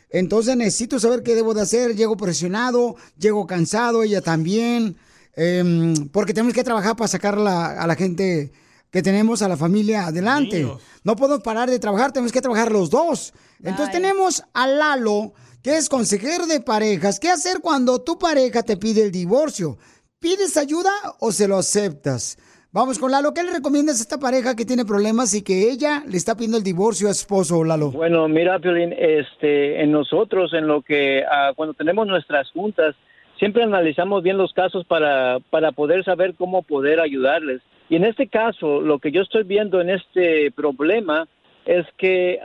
[0.10, 1.96] Entonces necesito saber qué debo de hacer.
[1.96, 4.98] Llego presionado, llego cansado, ella también.
[5.36, 8.52] Em, porque tenemos que trabajar para sacar la- a la gente
[8.92, 10.68] que tenemos, a la familia adelante.
[11.04, 13.34] No podemos parar de trabajar, tenemos que trabajar los dos.
[13.64, 15.34] Entonces tenemos a Lalo,
[15.64, 17.20] que es consejero de parejas.
[17.20, 19.78] ¿Qué hacer cuando tu pareja te pide el divorcio?
[20.20, 22.38] ¿Pides ayuda o se lo aceptas?
[22.74, 23.34] Vamos con Lalo.
[23.34, 26.58] ¿Qué le recomiendas a esta pareja que tiene problemas y que ella le está pidiendo
[26.58, 27.92] el divorcio a su esposo, Lalo?
[27.92, 32.96] Bueno, mira, Piolín, este, en nosotros, en lo que ah, cuando tenemos nuestras juntas,
[33.40, 37.62] siempre analizamos bien los casos para, para poder saber cómo poder ayudarles.
[37.92, 41.28] Y en este caso, lo que yo estoy viendo en este problema
[41.66, 42.40] es que,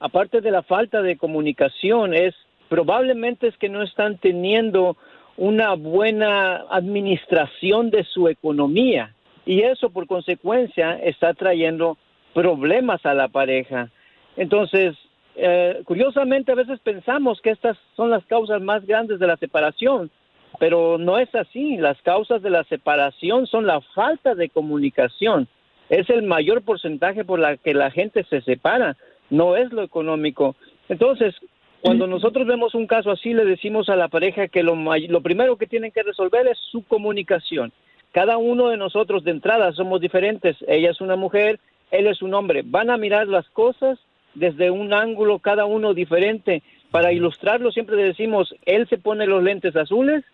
[0.00, 2.34] aparte de la falta de comunicación, es
[2.68, 4.96] probablemente es que no están teniendo
[5.36, 9.14] una buena administración de su economía.
[9.46, 11.96] Y eso, por consecuencia, está trayendo
[12.34, 13.88] problemas a la pareja.
[14.36, 14.96] Entonces,
[15.36, 20.10] eh, curiosamente, a veces pensamos que estas son las causas más grandes de la separación,
[20.58, 21.76] pero no es así.
[21.76, 25.48] Las causas de la separación son la falta de comunicación.
[25.88, 28.96] Es el mayor porcentaje por la que la gente se separa,
[29.30, 30.56] no es lo económico.
[30.88, 31.34] Entonces,
[31.80, 35.56] cuando nosotros vemos un caso así, le decimos a la pareja que lo, lo primero
[35.56, 37.72] que tienen que resolver es su comunicación.
[38.12, 40.56] Cada uno de nosotros de entrada somos diferentes.
[40.68, 41.58] Ella es una mujer,
[41.90, 42.62] él es un hombre.
[42.64, 43.98] Van a mirar las cosas
[44.34, 46.62] desde un ángulo cada uno diferente.
[46.90, 50.24] Para ilustrarlo siempre le decimos, él se pone los lentes azules,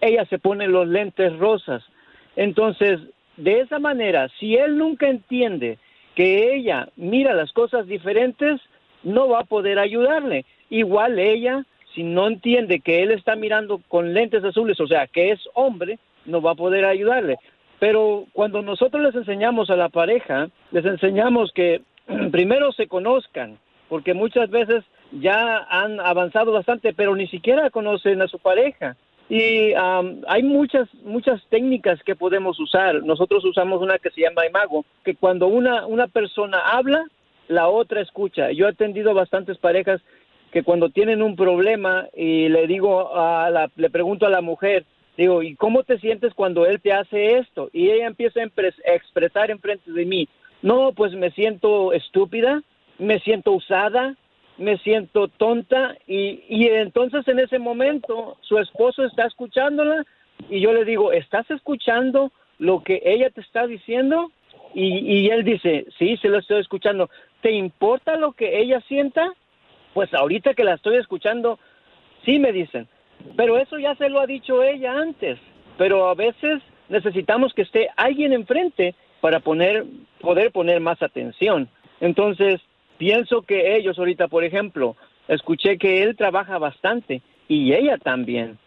[0.00, 1.82] ella se pone los lentes rosas.
[2.36, 3.00] Entonces,
[3.36, 5.78] de esa manera, si él nunca entiende
[6.14, 8.60] que ella mira las cosas diferentes,
[9.02, 10.44] no va a poder ayudarle.
[10.70, 15.30] Igual ella, si no entiende que él está mirando con lentes azules, o sea, que
[15.30, 17.36] es hombre, no va a poder ayudarle.
[17.78, 21.82] Pero cuando nosotros les enseñamos a la pareja, les enseñamos que
[22.32, 28.28] primero se conozcan, porque muchas veces ya han avanzado bastante, pero ni siquiera conocen a
[28.28, 28.96] su pareja.
[29.28, 33.02] Y am, hay muchas muchas técnicas que podemos usar.
[33.02, 37.04] Nosotros usamos una que se llama imago, que cuando una una persona habla,
[37.48, 38.52] la otra escucha.
[38.52, 40.00] Yo he atendido bastantes parejas
[40.52, 44.84] que cuando tienen un problema y le digo a la, le pregunto a la mujer,
[45.16, 47.68] digo, ¿y cómo te sientes cuando él te hace esto?
[47.72, 50.28] Y ella empieza a expresar enfrente de mí,
[50.62, 52.62] no, pues me siento estúpida,
[52.98, 54.16] me siento usada,
[54.58, 60.04] me siento tonta y, y entonces en ese momento su esposo está escuchándola
[60.48, 64.30] y yo le digo, ¿estás escuchando lo que ella te está diciendo?
[64.74, 67.08] Y, y él dice, sí, se lo estoy escuchando.
[67.46, 69.32] ¿te importa lo que ella sienta?
[69.94, 71.60] Pues ahorita que la estoy escuchando,
[72.24, 72.88] sí me dicen.
[73.36, 75.38] Pero eso ya se lo ha dicho ella antes.
[75.78, 79.84] Pero a veces necesitamos que esté alguien enfrente para poner,
[80.20, 81.68] poder poner más atención.
[82.00, 82.60] Entonces,
[82.98, 84.96] pienso que ellos ahorita, por ejemplo,
[85.28, 88.58] escuché que él trabaja bastante y ella también.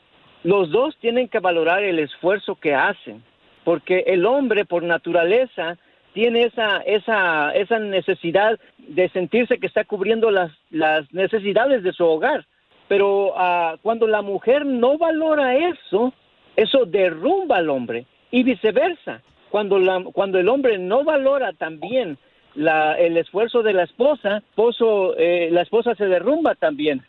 [0.43, 3.23] Los dos tienen que valorar el esfuerzo que hacen,
[3.63, 5.77] porque el hombre por naturaleza
[6.13, 12.05] tiene esa, esa, esa necesidad de sentirse que está cubriendo las, las necesidades de su
[12.05, 12.45] hogar.
[12.87, 16.13] Pero ah, cuando la mujer no valora eso,
[16.55, 19.21] eso derrumba al hombre y viceversa.
[19.51, 22.17] Cuando, la, cuando el hombre no valora también
[22.55, 27.01] la, el esfuerzo de la esposa, esposo, eh, la esposa se derrumba también.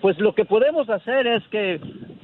[0.00, 1.80] Pues lo que podemos hacer es que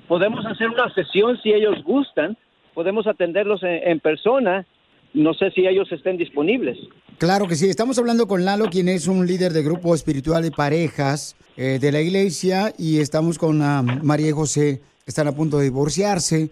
[0.08, 2.36] podemos hacer una sesión si ellos gustan,
[2.74, 4.66] podemos atenderlos en, en persona,
[5.14, 6.78] no sé si ellos estén disponibles.
[7.18, 10.50] Claro que sí, estamos hablando con Lalo, quien es un líder de grupo espiritual de
[10.50, 15.32] parejas eh, de la iglesia, y estamos con ah, María y José, que están a
[15.32, 16.50] punto de divorciarse.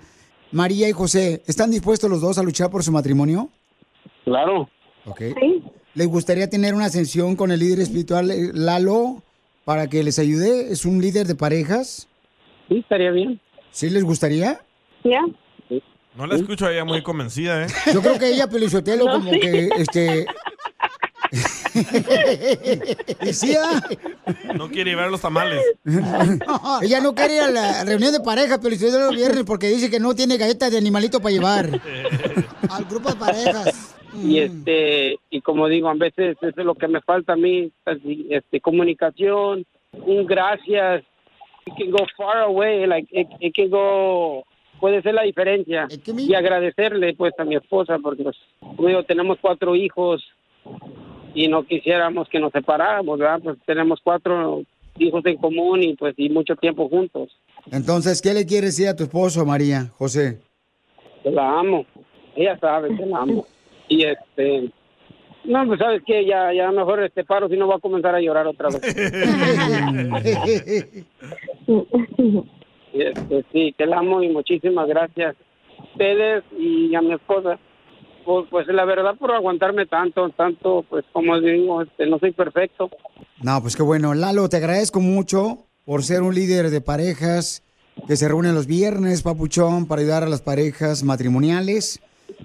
[0.53, 3.49] María y José, ¿están dispuestos los dos a luchar por su matrimonio?
[4.25, 4.69] Claro.
[5.07, 5.23] Ok.
[5.95, 9.23] ¿Les gustaría tener una ascensión con el líder espiritual eh, Lalo
[9.65, 10.73] para que les ayude?
[10.73, 12.09] ¿Es un líder de parejas?
[12.69, 13.41] Sí, estaría bien.
[13.73, 14.61] ¿Sí les gustaría?
[15.05, 15.21] Ya.
[16.17, 17.67] No la escucho a ella muy convencida, ¿eh?
[17.95, 19.41] Yo creo que ella, Pelizotelo, No, como sí.
[19.41, 20.27] que, este...
[23.23, 23.81] ¿Y sí, ah?
[24.57, 25.65] No quiere llevar los tamales.
[26.83, 30.01] Ella no quiere ir a la reunión de pareja, Pelizotelo, el viernes porque dice que
[30.01, 31.67] no tiene galletas de animalito para llevar.
[32.71, 33.97] Al grupo de parejas.
[34.23, 37.71] Y este y como digo, a veces eso es lo que me falta a mí,
[38.29, 41.05] este comunicación, un gracias.
[41.67, 44.45] It can go far away, like it, it can go
[44.81, 49.39] puede ser la diferencia y agradecerle pues a mi esposa porque pues, como digo, tenemos
[49.41, 50.25] cuatro hijos
[51.35, 53.41] y no quisiéramos que nos separáramos, ¿verdad?
[53.43, 54.63] Pues tenemos cuatro
[54.99, 57.31] hijos en común y pues y mucho tiempo juntos.
[57.71, 60.41] Entonces, ¿qué le quieres decir a tu esposo, María, José?
[61.23, 61.87] Te la amo.
[62.37, 63.47] Ella sabe que la amo.
[63.89, 64.71] Y este.
[65.45, 68.21] No, pues sabes que ya, ya mejor este paro si no va a comenzar a
[68.21, 68.81] llorar otra vez.
[72.93, 75.37] Y, este, sí, te la amo y muchísimas gracias
[75.79, 77.57] a ustedes y a mi esposa.
[78.25, 82.91] Pues, pues la verdad por aguantarme tanto, tanto, pues como digo, este, no soy perfecto.
[83.43, 84.15] No, pues qué bueno.
[84.15, 87.63] Lalo, te agradezco mucho por ser un líder de parejas
[88.07, 92.01] que se reúnen los viernes, papuchón, para ayudar a las parejas matrimoniales.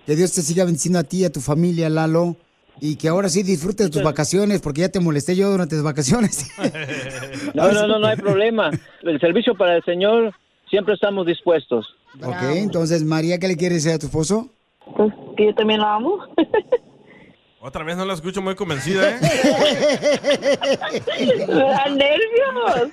[0.05, 2.35] Que Dios te siga bendiciendo a ti y a tu familia, Lalo.
[2.81, 6.49] Y que ahora sí disfrutes tus vacaciones, porque ya te molesté yo durante las vacaciones.
[7.53, 8.69] No, no, no, no hay problema.
[9.03, 10.33] El servicio para el Señor
[10.69, 11.85] siempre estamos dispuestos.
[12.21, 14.49] ok, entonces, María, ¿qué le quieres decir a tu esposo?
[14.95, 16.19] Pues que yo también la amo.
[17.59, 19.19] Otra vez no la escucho muy convencida, ¿eh?
[21.47, 22.91] Me da nervios.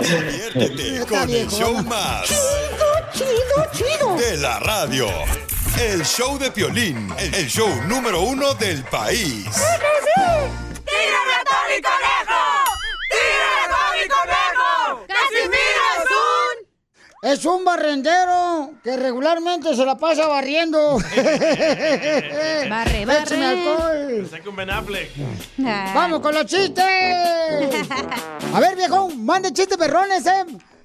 [0.00, 2.28] Diviértete con el show más.
[3.14, 4.14] Chido, chido.
[4.16, 5.06] De la radio.
[5.80, 7.08] El show de Piolín.
[7.18, 9.46] El show número uno del país.
[10.84, 12.42] ¡Tírame a Tony Conejo!
[13.08, 15.06] ¡Tírame a Tony Conejo!
[15.06, 16.68] ¡Casimiro es un...
[17.20, 20.98] Es un barrendero que regularmente se la pasa barriendo.
[22.70, 23.44] Barre, Échame barre.
[23.44, 24.30] alcohol.
[24.48, 25.10] Un Ben Affleck.
[25.58, 26.84] ¡Vamos con los chistes!
[28.54, 30.44] A ver, viejo, mande chistes perrones, ¿eh?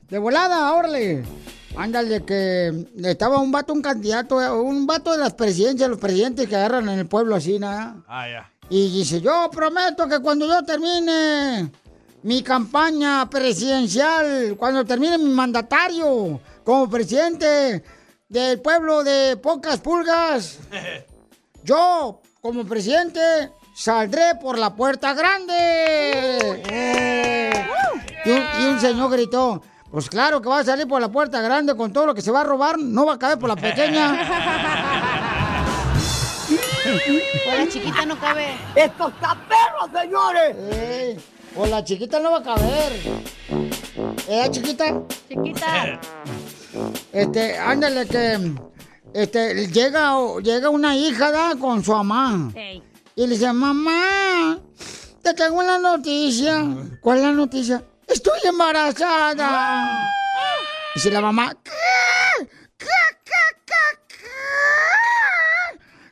[0.10, 1.24] De volada, órale.
[1.78, 6.56] Ándale, que estaba un vato, un candidato, un vato de las presidencias, los presidentes que
[6.56, 8.04] agarran en el pueblo así, ¿no?
[8.08, 8.50] Ah, ya.
[8.70, 11.72] Y dice, yo prometo que cuando yo termine
[12.24, 17.84] mi campaña presidencial, cuando termine mi mandatario como presidente
[18.30, 20.59] del pueblo de pocas pulgas,
[21.63, 25.53] yo como presidente saldré por la puerta grande.
[26.69, 27.67] Eh.
[28.26, 29.61] Y, un, y un señor gritó,
[29.91, 32.32] pues claro que va a salir por la puerta grande con todo lo que se
[32.32, 35.30] va a robar, no va a caber por la pequeña.
[36.84, 38.57] Por la chiquita no cabe.
[38.76, 41.17] ¡Esto está perro, señores!
[41.56, 42.93] Por la chiquita no va a caber.
[44.28, 45.01] ¿Eh, chiquita?
[45.30, 45.99] Chiquita.
[47.12, 48.54] Este, ándale que
[49.14, 51.56] este, llega, llega una hija ¿da?
[51.60, 52.51] con su mamá.
[52.56, 52.82] Ey.
[53.16, 54.60] Y le dice, mamá,
[55.22, 56.66] te tengo una noticia.
[57.01, 57.84] ¿Cuál es la noticia?
[58.08, 60.10] Estoy embarazada.
[60.95, 62.47] Dice la mamá, ¿qué?
[62.78, 62.88] ¿Qué,
[63.24, 63.32] qué,
[63.66, 64.26] qué, qué?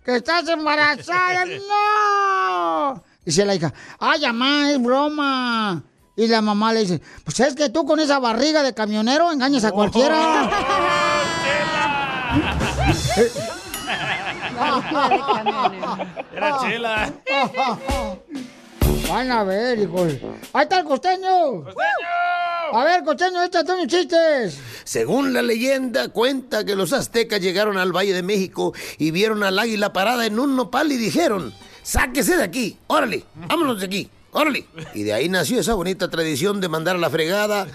[0.06, 1.46] ¿Que estás embarazada?
[1.68, 3.11] ¡No!
[3.26, 5.84] Dice la hija, ay, mamá, es broma.
[6.16, 9.64] Y la mamá le dice, pues es que tú con esa barriga de camionero engañas
[9.64, 10.50] a cualquiera.
[16.34, 17.14] Era Chela.
[19.10, 20.14] Van a ver, hijos.
[20.54, 21.66] Ahí está el costeño.
[22.74, 24.58] A ver, costeño, échate unos chistes.
[24.84, 29.60] Según la leyenda, cuenta que los aztecas llegaron al Valle de México y vieron al
[29.60, 31.54] águila parada en un nopal y dijeron,
[31.84, 34.66] sáquese de aquí, órale, vámonos de aquí, órale.
[34.94, 37.68] Y de ahí nació esa bonita tradición de mandar a la fregada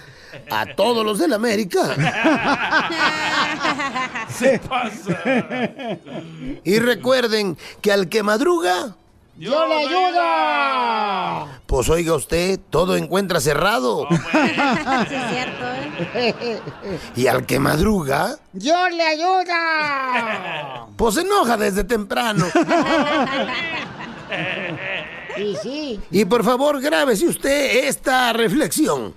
[0.51, 1.95] a todos los de la América.
[4.29, 5.17] Se pasa.
[6.63, 8.95] Y recuerden que al que madruga,
[9.39, 11.59] ¡Yo le ayuda!
[11.67, 14.07] pues oiga usted, todo encuentra cerrado.
[14.09, 15.65] Sí, es cierto,
[16.15, 16.59] ¿eh?
[17.15, 20.87] Y al que madruga, ¡Yo le ayuda!
[20.97, 22.45] pues se enoja desde temprano.
[25.37, 25.99] Y sí.
[26.09, 29.13] Y por favor, grábese usted esta reflexión.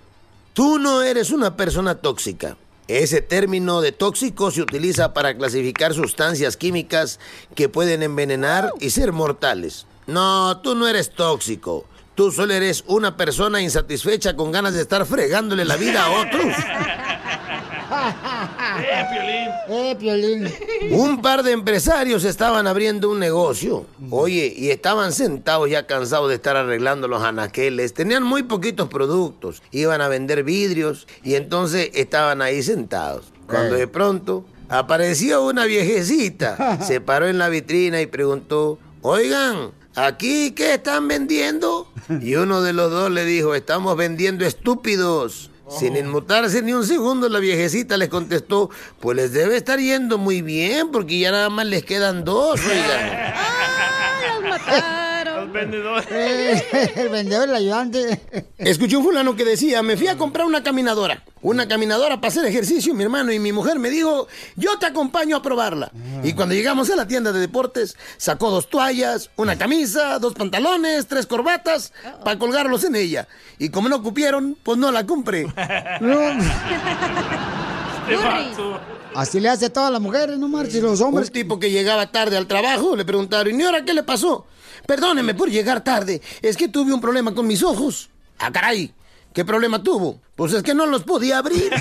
[0.52, 2.58] Tú no eres una persona tóxica.
[2.88, 7.20] Ese término de tóxico se utiliza para clasificar sustancias químicas
[7.54, 9.86] que pueden envenenar y ser mortales.
[10.06, 11.86] No, tú no eres tóxico.
[12.16, 16.44] Tú solo eres una persona insatisfecha con ganas de estar fregándole la vida a otros.
[18.80, 19.48] ¡Eh, Piolín!
[19.68, 20.48] ¡Eh, Piolín!
[20.92, 23.86] Un par de empresarios estaban abriendo un negocio.
[24.10, 27.94] Oye, y estaban sentados ya cansados de estar arreglando los anaqueles.
[27.94, 29.62] Tenían muy poquitos productos.
[29.70, 33.32] Iban a vender vidrios y entonces estaban ahí sentados.
[33.46, 36.78] Cuando de pronto apareció una viejecita.
[36.86, 41.88] Se paró en la vitrina y preguntó, oigan, ¿aquí qué están vendiendo?
[42.20, 45.49] Y uno de los dos le dijo, estamos vendiendo estúpidos.
[45.78, 50.42] Sin inmutarse ni un segundo, la viejecita les contestó, pues les debe estar yendo muy
[50.42, 53.34] bien, porque ya nada más les quedan dos, oigan.
[54.42, 54.99] ¡Los mataron!
[55.50, 56.06] Los vendedores.
[56.20, 58.20] Eh, el vendedor, el ayudante.
[58.58, 61.22] Escuché un fulano que decía, me fui a comprar una caminadora.
[61.42, 65.36] Una caminadora para hacer ejercicio, mi hermano, y mi mujer me dijo, yo te acompaño
[65.36, 65.90] a probarla.
[66.22, 71.06] Y cuando llegamos a la tienda de deportes, sacó dos toallas, una camisa, dos pantalones,
[71.06, 71.92] tres corbatas,
[72.24, 73.26] para colgarlos en ella.
[73.58, 75.46] Y como no cupieron, pues no la compré.
[79.14, 81.28] Así le hace a todas las mujeres, no marches, los hombres.
[81.28, 84.46] Un tipo que llegaba tarde al trabajo, le preguntaron, ¿y ahora qué le pasó?
[84.86, 88.10] Perdóneme por llegar tarde, es que tuve un problema con mis ojos.
[88.38, 88.92] Ah, caray,
[89.32, 90.20] ¿qué problema tuvo?
[90.34, 91.70] Pues es que no los podía abrir.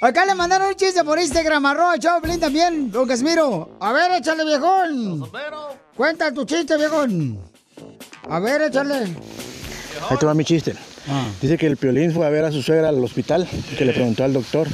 [0.00, 3.76] Acá le mandaron un chiste por Instagram, arroba Choplin también, don Casimiro.
[3.80, 5.30] A ver, échale, viejón.
[5.96, 7.38] Cuenta tu chiste, viejón.
[8.28, 9.14] A ver, échale.
[10.08, 10.74] Ahí te va mi chiste.
[11.40, 13.92] Dice que el Piolín fue a ver a su suegra al hospital y que le
[13.92, 14.66] preguntó al doctor.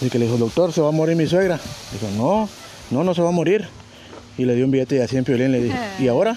[0.00, 1.60] Dice que le dijo, doctor, ¿se va a morir mi suegra?
[1.92, 2.48] Dijo, no,
[2.90, 3.68] no, no se va a morir.
[4.38, 5.52] Y le dio un billete de 100 Piolín.
[5.52, 6.36] Le dijo, ¿y ahora?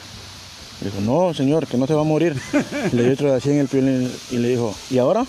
[0.82, 2.36] Le dijo, no, señor, que no se va a morir.
[2.92, 5.26] Le dio otro de 100 el Piolín y le dijo, ¿y ahora?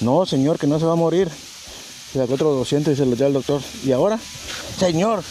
[0.00, 1.28] No, señor, que no se va a morir.
[2.12, 3.60] Se sacó otro 200 y se lo dio al doctor.
[3.84, 4.18] ¿Y ahora?
[4.76, 5.22] Señor,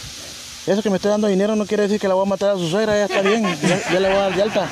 [0.68, 2.56] eso que me está dando dinero no quiere decir que la voy a matar a
[2.56, 4.70] su suegra, ya está bien, ya, ya le voy a dar de alta.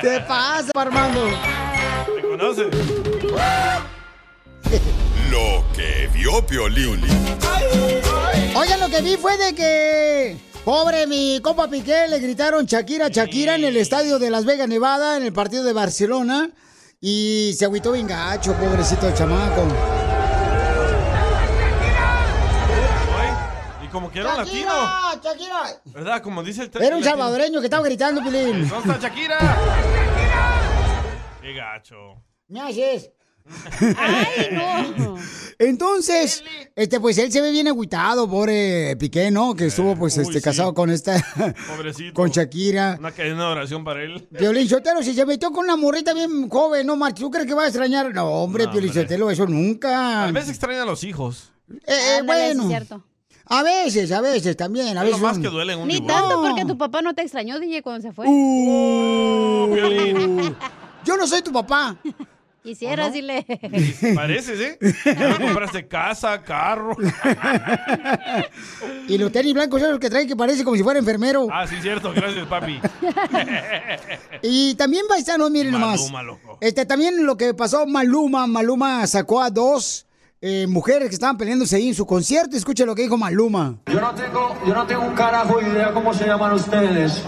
[0.00, 1.26] ¿Qué pasa, Armando?
[2.16, 2.62] ¿Me conoce?
[5.30, 7.00] Lo que vio Piolín.
[8.54, 10.36] Oigan, lo que vi fue de que.
[10.64, 15.16] Pobre mi compa Piqué, le gritaron Shakira, Shakira en el estadio de Las Vegas, Nevada,
[15.16, 16.50] en el partido de Barcelona.
[17.00, 19.66] Y se agüitó bien gacho, pobrecito chamaco.
[23.84, 24.70] Y como que era un latino.
[24.70, 25.20] ¡Shakira!
[25.24, 25.62] ¡Shakira!
[25.86, 26.22] ¿Verdad?
[26.22, 28.68] Como dice el Era un salvadoreño que estaba gritando, Pilín.
[28.68, 29.38] ¿Dónde está Shakira?
[31.42, 32.22] ¡Qué gacho!
[32.46, 33.10] ¿Me haces?
[33.98, 34.48] ¡Ay,
[34.98, 35.16] no!
[35.58, 36.42] Entonces,
[36.74, 39.54] este, pues él se ve bien agüitado, pobre Piqué, ¿no?
[39.54, 40.40] Que estuvo, pues, este, sí.
[40.40, 41.22] casado con esta,
[41.68, 42.14] Pobrecito.
[42.20, 42.96] con Shakira.
[42.98, 44.26] Una cadena de oración para él.
[44.36, 47.16] Piolín Sotelo, si se metió con una morrita bien joven, ¿no, March?
[47.18, 48.12] ¿Tú crees que va a extrañar?
[48.12, 49.88] No, hombre, Piolín Sotelo, eso nunca.
[50.24, 51.52] Tal vez extraña a los hijos.
[51.86, 52.62] Eh, eh, bueno.
[52.62, 53.04] es cierto.
[53.46, 55.20] A veces, a veces también, a Es lo veces.
[55.20, 56.20] más son- que duele en un Ni divorcio.
[56.28, 58.26] tanto porque tu papá no te extrañó, DJ, cuando se fue.
[58.26, 59.74] Uh,
[61.04, 61.96] Yo no soy tu papá.
[62.62, 63.44] Quisieras, dile.
[64.14, 64.78] Pareces, ¿eh?
[65.04, 66.96] Ya me compraste casa, carro.
[69.08, 71.48] Y los tenis blancos esos que trae que parece como si fuera enfermero.
[71.50, 72.12] Ah, sí, cierto.
[72.14, 72.80] Gracias, papi.
[74.42, 76.00] Y también paisanos, miren nomás.
[76.00, 76.58] Maluma, loco.
[76.60, 80.06] Este, también lo que pasó Maluma, Maluma sacó a dos
[80.40, 82.56] eh, mujeres que estaban peleándose ahí en su concierto.
[82.56, 83.78] Escuche lo que dijo Maluma.
[83.86, 87.22] Yo no tengo, yo no tengo un carajo de idea cómo se llaman ustedes,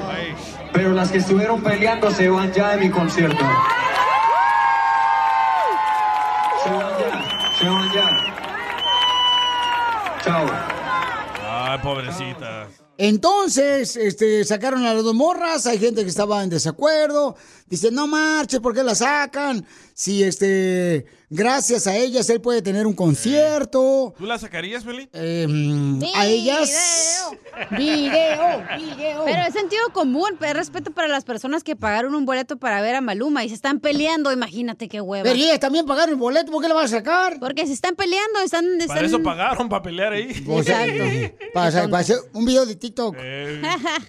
[0.73, 3.45] pero las que estuvieron peleando se van ya de mi concierto.
[10.25, 10.47] Chao.
[11.47, 12.67] Ay, pobrecita.
[12.97, 17.37] Entonces, este, sacaron a las dos morras, hay gente que estaba en desacuerdo.
[17.67, 19.67] Dice, no marche, ¿por qué la sacan?
[19.93, 21.05] Si, este,
[21.35, 24.15] gracias a ellas él puede tener un concierto.
[24.17, 25.09] ¿Tú la sacarías, Feli?
[25.13, 27.35] Em, a ellas...
[27.71, 29.25] Video, video.
[29.25, 32.97] Pero es sentido común, pero respeto para las personas que pagaron un boleto para ver
[32.97, 35.25] a Maluma y se están peleando, imagínate qué hueva.
[35.25, 37.39] Pero ellas también pagaron el boleto, ¿por qué la vas a sacar?
[37.39, 38.65] Porque se están peleando, están...
[38.81, 38.89] están...
[38.89, 40.45] Para eso pagaron, para pelear ahí.
[40.47, 41.37] Exacto.
[41.53, 43.17] Para, para hacer un video de TikTok.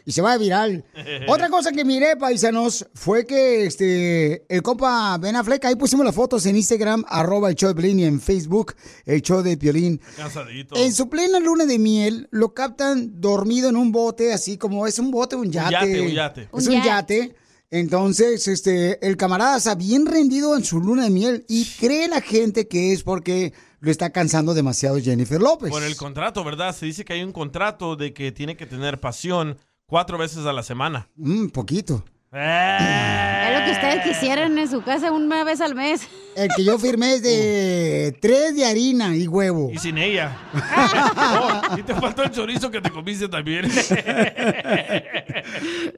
[0.05, 0.83] y se va viral.
[1.27, 6.15] Otra cosa que miré, paisanos, fue que este el compa Ben Affleck, ahí pusimos las
[6.15, 8.75] fotos en Instagram, arroba el show de Piolín y en Facebook,
[9.05, 9.99] el show de Piolín.
[10.17, 10.75] Cansadito.
[10.75, 14.99] En su plena luna de miel, lo captan dormido en un bote, así como es
[14.99, 15.71] un bote, un yate.
[15.71, 16.41] yate, un yate.
[16.41, 16.87] Es Un un yate.
[17.19, 17.35] yate.
[17.71, 22.21] Entonces, este, el camarada está bien rendido en su luna de miel y cree la
[22.21, 25.71] gente que es porque lo está cansando demasiado Jennifer López.
[25.71, 26.75] Por el contrato, ¿verdad?
[26.75, 30.53] Se dice que hay un contrato de que tiene que tener pasión cuatro veces a
[30.53, 31.09] la semana.
[31.17, 32.05] Un poquito.
[32.37, 36.01] Es lo que ustedes quisieran en su casa una vez al mes.
[36.35, 39.71] El que yo firmé es de tres de harina y huevo.
[39.71, 40.35] Y sin ella.
[41.17, 43.65] Oh, y te faltó el chorizo que te comiste también.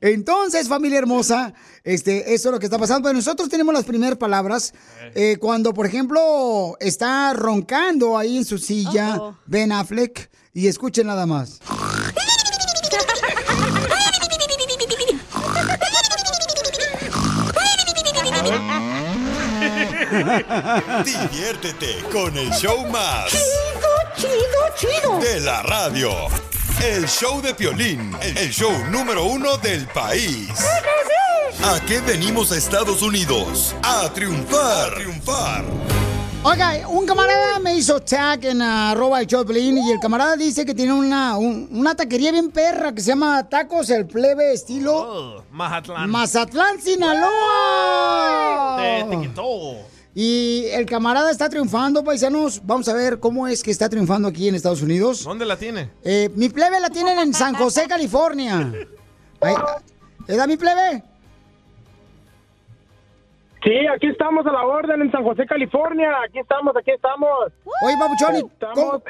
[0.02, 1.54] Entonces, familia hermosa,
[1.84, 3.08] este, eso es lo que está pasando.
[3.08, 4.74] Pero nosotros tenemos las primeras palabras.
[5.16, 10.30] Eh, cuando, por ejemplo, está roncando ahí en su silla Ben Affleck.
[10.54, 11.60] Y escuchen nada más.
[21.04, 23.30] Diviértete con el show más.
[23.30, 24.60] Chido, chido,
[25.02, 25.20] chido.
[25.20, 26.12] De la radio.
[26.84, 30.50] El show de Piolín, el show número uno del país.
[31.64, 33.76] ¿A qué venimos a Estados Unidos?
[33.84, 34.92] A triunfar.
[34.92, 35.66] A triunfar.
[36.44, 40.74] Oiga, un camarada me hizo tag en arroba el Choplin y el camarada dice que
[40.76, 45.44] tiene una, un- una taquería bien perra que se llama Tacos el Plebe estilo Oh,
[45.52, 46.10] Mazatlán.
[46.10, 48.78] Mazatlán, Sinaloa.
[48.78, 49.52] Te, te quitó.
[50.20, 52.60] Y el camarada está triunfando, paisanos.
[52.66, 55.24] Vamos a ver cómo es que está triunfando aquí en Estados Unidos.
[55.24, 55.92] ¿Dónde la tiene?
[56.04, 58.74] Eh, mi plebe la tienen en San José, California.
[59.42, 59.56] Ahí-
[60.28, 61.04] ¿Edad mi plebe?
[63.64, 66.10] Sí, aquí estamos a la orden en San José, California.
[66.28, 67.30] Aquí estamos, aquí estamos.
[67.86, 69.02] Oye, Papuchón, ¿y Estamos ¿cómo,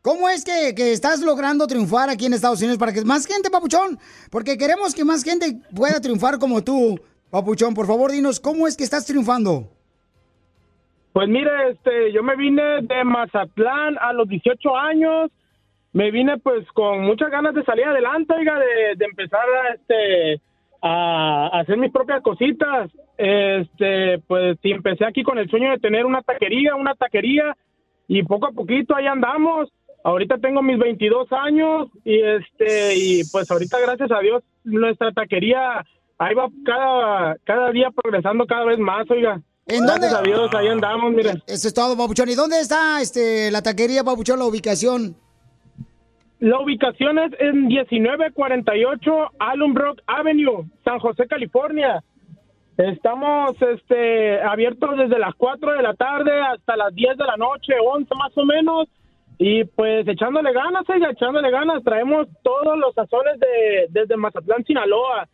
[0.00, 3.50] cómo es que, que estás logrando triunfar aquí en Estados Unidos para que más gente,
[3.50, 3.98] Papuchón?
[4.30, 6.98] Porque queremos que más gente pueda triunfar como tú,
[7.28, 7.74] Papuchón.
[7.74, 9.68] Por favor, dinos, ¿cómo es que estás triunfando?
[11.12, 15.30] Pues mire, este, yo me vine de Mazatlán a los 18 años.
[15.92, 20.40] Me vine pues con muchas ganas de salir adelante, oiga, de, de empezar a, este,
[20.80, 22.90] a hacer mis propias cositas.
[23.18, 27.54] Este, pues sí, empecé aquí con el sueño de tener una taquería, una taquería,
[28.08, 29.70] y poco a poquito ahí andamos.
[30.04, 35.84] Ahorita tengo mis 22 años y este, y pues ahorita gracias a Dios nuestra taquería
[36.18, 39.40] ahí va cada, cada día progresando cada vez más, oiga.
[39.66, 40.30] ¿En Gracias dónde?
[40.30, 41.30] a Dios, ahí andamos, mire.
[41.46, 42.28] Eso es todo, Papuchón.
[42.28, 45.14] ¿Y dónde está este, la taquería, Papuchón, la ubicación?
[46.40, 52.02] La ubicación es en 1948 Allenbrook Avenue, San José, California.
[52.76, 57.74] Estamos este, abiertos desde las 4 de la tarde hasta las 10 de la noche,
[57.80, 58.88] 11 más o menos.
[59.38, 61.84] Y pues echándole ganas, oiga, echándole ganas.
[61.84, 65.28] Traemos todos los sazones de, desde Mazatlán, Sinaloa.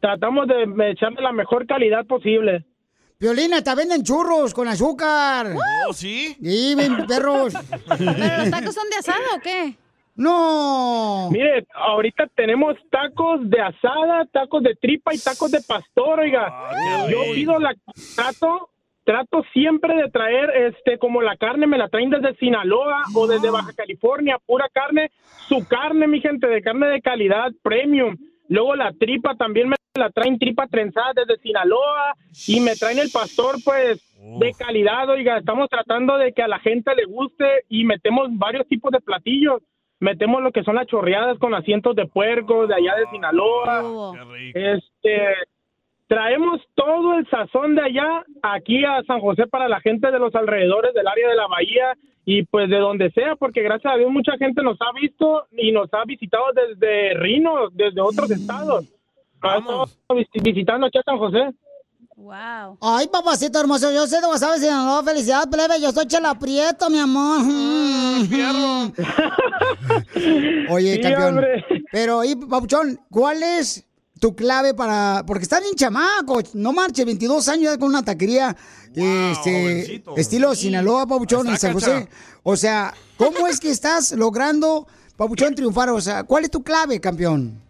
[0.00, 2.64] Tratamos de echarle la mejor calidad posible.
[3.22, 5.54] Violina, te venden churros con azúcar.
[5.54, 6.36] ¿Oh, sí?
[6.42, 7.54] Sí, ven, perros.
[7.96, 9.76] ¿Pero los tacos son de asada o qué?
[10.16, 11.28] No.
[11.30, 16.52] Mire, ahorita tenemos tacos de asada, tacos de tripa y tacos de pastor, oiga.
[17.08, 17.76] Yo pido la
[18.16, 18.70] trato
[19.04, 23.50] trato siempre de traer este como la carne me la traen desde Sinaloa o desde
[23.50, 25.12] Baja California, pura carne,
[25.48, 28.16] su carne, mi gente, de carne de calidad premium.
[28.52, 32.14] Luego la tripa también me la traen tripa trenzada desde Sinaloa
[32.46, 34.02] y me traen el pastor pues
[34.38, 38.68] de calidad, oiga, estamos tratando de que a la gente le guste y metemos varios
[38.68, 39.62] tipos de platillos.
[40.00, 44.12] Metemos lo que son las chorreadas con asientos de puerco de allá de Sinaloa.
[44.52, 45.34] Este,
[46.06, 50.34] traemos todo el sazón de allá aquí a San José para la gente de los
[50.34, 54.10] alrededores del área de la bahía y pues de donde sea, porque gracias a Dios
[54.10, 58.84] mucha gente nos ha visto y nos ha visitado desde Rino, desde otros estados.
[59.34, 59.98] Estamos
[60.42, 61.50] visitando aquí a San José.
[62.14, 62.78] Wow.
[62.80, 65.02] Ay, papacito hermoso, yo sé de WhatsApp, Sinaloa.
[65.02, 65.80] Felicidad, plebe.
[65.80, 67.40] Yo soy Chela Prieto, mi amor.
[70.70, 71.28] Oye, Sí, campeón.
[71.30, 71.64] hombre.
[71.90, 73.84] Pero, y, Papuchón, ¿cuál es
[74.22, 75.24] tu clave para...?
[75.26, 76.54] Porque están bien chamacos.
[76.54, 78.54] No marche, 22 años ya con una taquería
[78.94, 82.08] este, estilo Sinaloa, Papuchón, en San José.
[82.44, 84.86] O sea, ¿cómo es que estás logrando,
[85.16, 85.90] Papuchón, triunfar?
[85.90, 87.60] O sea, ¿cuál es tu clave, campeón?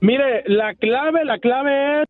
[0.00, 2.04] Mire, la clave, la clave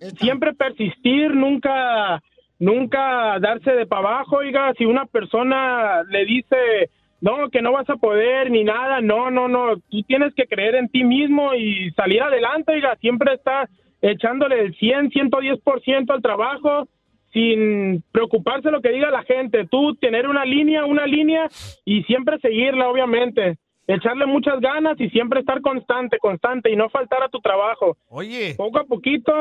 [0.00, 2.20] es siempre persistir, nunca,
[2.58, 6.90] nunca darse de para abajo, oiga, si una persona le dice,
[7.26, 10.76] no, que no vas a poder ni nada, no, no, no, tú tienes que creer
[10.76, 13.68] en ti mismo y salir adelante, oiga, siempre está
[14.00, 16.86] echándole el 100, 110% al trabajo
[17.32, 21.48] sin preocuparse lo que diga la gente, tú tener una línea, una línea
[21.84, 23.58] y siempre seguirla, obviamente.
[23.88, 27.96] Echarle muchas ganas y siempre estar constante, constante y no faltar a tu trabajo.
[28.08, 28.54] Oye.
[28.56, 29.32] Poco a poquito,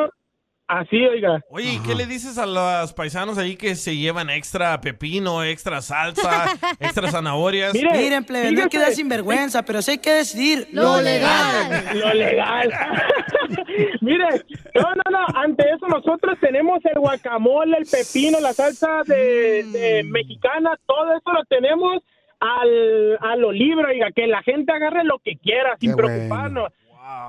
[0.67, 1.41] así, oiga.
[1.49, 5.81] Oye, ¿y ¿qué le dices a los paisanos ahí que se llevan extra pepino, extra
[5.81, 6.45] salsa,
[6.79, 7.73] extra zanahorias?
[7.73, 11.85] Miren, plebe, no hay que dar sinvergüenza, pero sí hay que decidir Lo legal.
[11.95, 12.71] Lo legal.
[14.01, 14.27] Mire,
[14.75, 20.03] no, no, no, ante eso nosotros tenemos el guacamole, el pepino, la salsa de, de
[20.03, 22.01] mexicana, todo eso lo tenemos
[22.39, 26.71] al, a lo libre, oiga, que la gente agarre lo que quiera sin preocuparnos.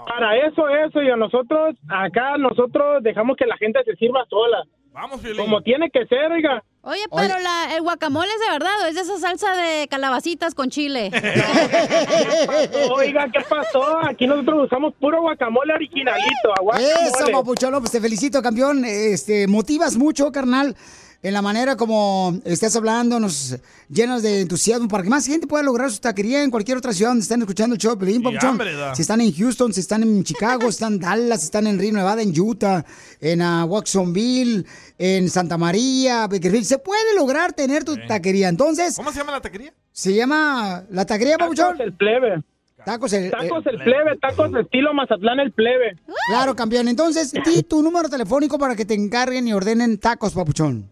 [0.08, 4.64] Para eso, eso, y a nosotros, acá nosotros dejamos que la gente se sirva sola.
[4.92, 6.62] Vamos, Como tiene que ser, oiga.
[6.80, 10.54] Oye, pero la- el guacamole es de verdad, ¿o es de esa salsa de calabacitas
[10.54, 11.10] con chile.
[12.96, 13.98] Oiga, ¿qué pasó?
[14.08, 16.52] Aquí nosotros usamos puro guacamole originalito.
[16.62, 16.92] guacamole.
[17.08, 18.84] Eso, papuchón, pues te felicito, campeón.
[18.86, 20.74] Este, motivas mucho, carnal,
[21.22, 23.56] en la manera como estás hablando, nos
[23.88, 27.10] llenas de entusiasmo para que más gente pueda lograr su taquería en cualquier otra ciudad
[27.10, 28.50] donde estén escuchando el show de Pelín, papuchón.
[28.50, 28.94] hambre da.
[28.94, 31.78] Si están en Houston, si están en Chicago, si están en Dallas, si están en
[31.78, 32.84] Rio Nevada, en Utah,
[33.20, 34.64] en ah, Watsonville,
[34.98, 38.48] en Santa María, Bakersfield, se puede lograr tener tu taquería.
[38.48, 39.72] Entonces, ¿Cómo se llama la taquería?
[39.92, 41.72] se llama la taquería, papuchón.
[41.72, 42.42] Tacos el plebe.
[42.84, 45.98] Tacos el, Tacos el plebe, tacos de estilo Mazatlán el plebe.
[46.28, 46.86] Claro, campeón.
[46.86, 50.88] Entonces, di tu número telefónico para que te encarguen y ordenen tacos, papuchón.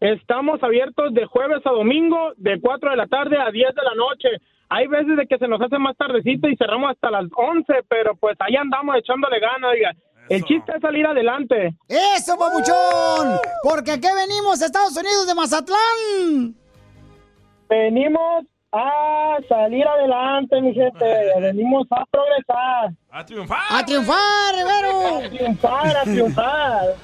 [0.00, 3.94] Estamos abiertos de jueves a domingo, de 4 de la tarde a 10 de la
[3.94, 4.28] noche.
[4.68, 8.14] Hay veces de que se nos hace más tardecito y cerramos hasta las 11, pero
[8.16, 9.94] pues ahí andamos echándole ganas, oiga.
[10.28, 11.76] El chiste es salir adelante.
[11.88, 13.40] ¡Eso, papuchón!
[13.62, 16.56] Porque aquí venimos, Estados Unidos de Mazatlán.
[17.68, 21.04] Venimos a salir adelante, mi gente.
[21.40, 22.92] Venimos a progresar.
[23.10, 23.58] ¡A triunfar!
[23.70, 25.16] ¡A triunfar, Rivero!
[25.18, 26.94] A triunfar, a triunfar.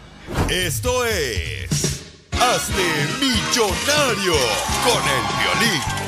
[0.50, 2.28] Esto es.
[2.32, 2.82] Hazte
[3.20, 4.34] millonario
[4.84, 6.07] con el violín.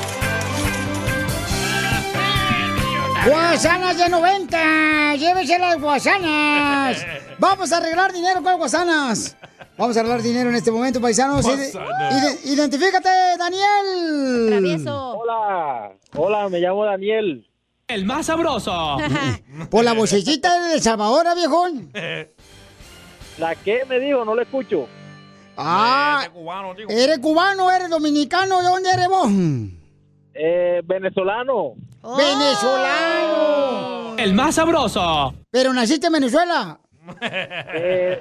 [3.27, 5.15] ¡Guasanas de 90!
[5.15, 7.05] ¡Llévese las guasanas!
[7.39, 9.37] Vamos a arreglar dinero con guasanas.
[9.77, 11.45] Vamos a arreglar dinero en este momento, paisanos.
[11.45, 14.87] Ide- ide- identifícate, Daniel.
[14.87, 17.47] Hola, hola, me llamo Daniel.
[17.87, 18.97] El más sabroso.
[19.69, 21.91] Por la vocecita de Salvador, ¿eh, viejón.
[23.37, 24.23] ¿La qué me dijo?
[24.25, 24.87] No le escucho.
[25.57, 26.27] Ah,
[26.89, 28.59] ¿eres cubano, eres dominicano?
[28.59, 29.29] ¿De dónde eres vos?
[30.33, 31.73] Eh, venezolano.
[32.03, 34.15] ¡Venezolano!
[34.17, 35.33] El más sabroso.
[35.51, 36.79] ¿Pero naciste en Venezuela?
[37.73, 38.19] Eh,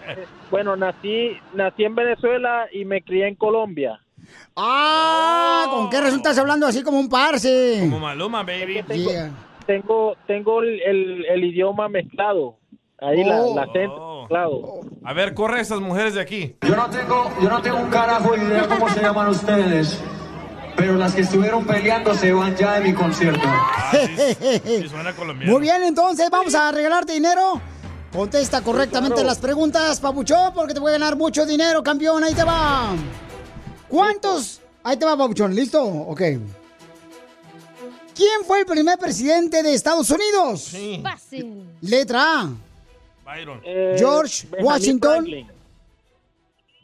[0.51, 4.01] bueno, nací, nací en Venezuela y me crié en Colombia.
[4.57, 5.67] ¡Ah!
[5.71, 7.79] ¿Con qué estás hablando así como un parce?
[7.81, 8.83] Como Maluma, baby.
[8.87, 9.11] Tengo,
[9.67, 12.57] tengo, tengo el, el- el idioma mezclado.
[13.01, 13.55] Ahí la, Oh.
[13.55, 14.81] la acento mezclado.
[15.05, 16.57] A ver, corre a esas mujeres de aquí.
[16.67, 20.03] Yo no tengo, yo no tengo un carajo de idea cómo se llaman ustedes,
[20.77, 23.47] pero las que estuvieron peleando se van ya de mi concierto.
[24.89, 25.53] suena colombiano.
[25.53, 27.61] Muy bien, entonces vamos a regalarte dinero.
[28.13, 32.25] Contesta correctamente las preguntas, Papuchón, porque te voy a ganar mucho dinero, campeón.
[32.25, 32.95] Ahí te va.
[33.89, 34.61] ¿Cuántos?
[34.83, 35.55] Ahí te va, Papuchón.
[35.55, 35.83] ¿Listo?
[35.83, 36.21] Ok.
[38.15, 40.77] ¿Quién fue el primer presidente de Estados Unidos?
[41.03, 41.65] Fácil.
[41.81, 42.51] Letra A.
[43.25, 43.63] Byron.
[43.97, 45.13] George Benjamin Washington.
[45.13, 45.51] Franklin.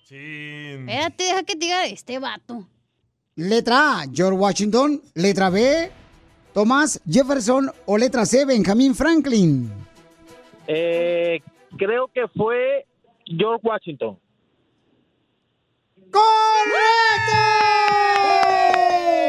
[0.09, 2.67] Espérate, deja que te diga este vato.
[3.37, 5.01] Letra A, George Washington.
[5.15, 5.91] Letra B,
[6.55, 7.71] Thomas Jefferson.
[7.87, 9.71] O letra C, Benjamin Franklin.
[10.67, 11.41] Eh,
[11.77, 12.87] creo que fue
[13.27, 14.19] George Washington.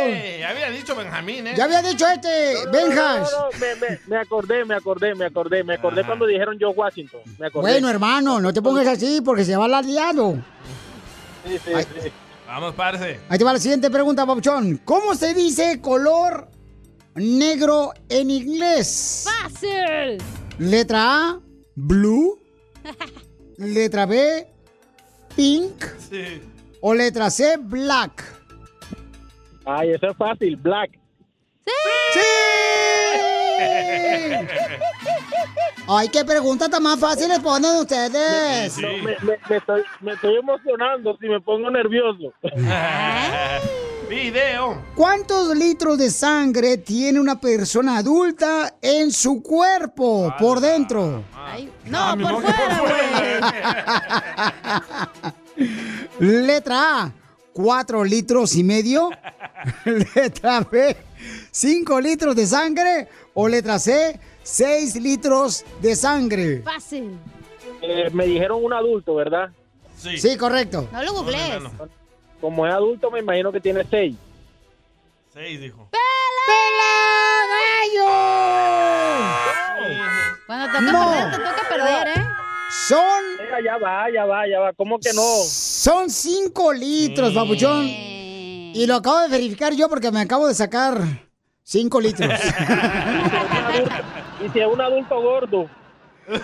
[0.10, 1.54] Eh, ya había dicho Benjamín, ¿eh?
[1.56, 3.32] Ya había dicho este, Benjas.
[3.32, 6.58] No, no, no, me, me- me acordé, me acordé, me acordé, me acordé cuando dijeron
[6.58, 7.22] George Washington.
[7.38, 7.72] Me acordé.
[7.72, 10.36] Bueno, hermano, no te pongas así porque se va a liado.
[11.46, 11.72] Sí, sí,
[12.04, 12.12] sí.
[12.48, 13.20] Vamos, parce.
[13.30, 14.78] Ahí te va la siguiente pregunta, Papuchón.
[14.86, 16.50] ¿Cómo se dice color
[17.16, 19.26] negro en inglés?
[19.44, 20.18] Fácil.
[20.58, 21.40] Letra A,
[21.76, 22.40] blue.
[23.58, 24.48] Letra B,
[25.36, 25.84] pink.
[26.10, 26.42] Sí.
[26.80, 28.38] O letra C, black.
[29.70, 30.92] Ay, eso es fácil, Black.
[31.66, 32.20] ¡Sí!
[35.90, 38.78] Ay, qué pregunta tan más fáciles ponen ustedes.
[38.78, 42.34] No, me, me- me estoy, me estoy emocionando si me pongo nervioso.
[44.10, 44.82] Video.
[44.96, 51.24] ¿Cuántos litros de sangre tiene una persona adulta en su cuerpo por dentro?
[51.86, 52.82] No, por fuera,
[56.20, 57.12] Letra A,
[57.54, 59.10] 4 litros y medio.
[60.16, 60.96] Letra B,
[61.52, 63.08] 5 litros de sangre.
[63.40, 66.64] O letra C, 6 litros de sangre.
[66.64, 67.20] Fácil.
[67.84, 69.50] Eh, me dijeron un adulto, ¿verdad?
[69.96, 70.18] Sí.
[70.18, 70.88] Sí, correcto.
[70.92, 71.62] No lo googlees.
[72.42, 74.16] Como es adulto, me imagino que tiene seis.
[75.32, 75.88] Seis, dijo.
[80.48, 81.12] Cuando toca No.
[81.12, 82.26] perder, te toca perder, ¿eh?
[82.88, 83.64] Son.
[83.64, 84.74] Ya va, ya va, ya va.
[84.74, 85.22] ¿Cómo que no?
[85.44, 87.86] Son 5 litros, papuchón.
[87.88, 91.27] Y lo acabo de verificar yo porque me acabo de sacar
[91.68, 92.34] 5 litros.
[94.40, 95.68] Y si es un adulto gordo.
[96.28, 96.44] Ríete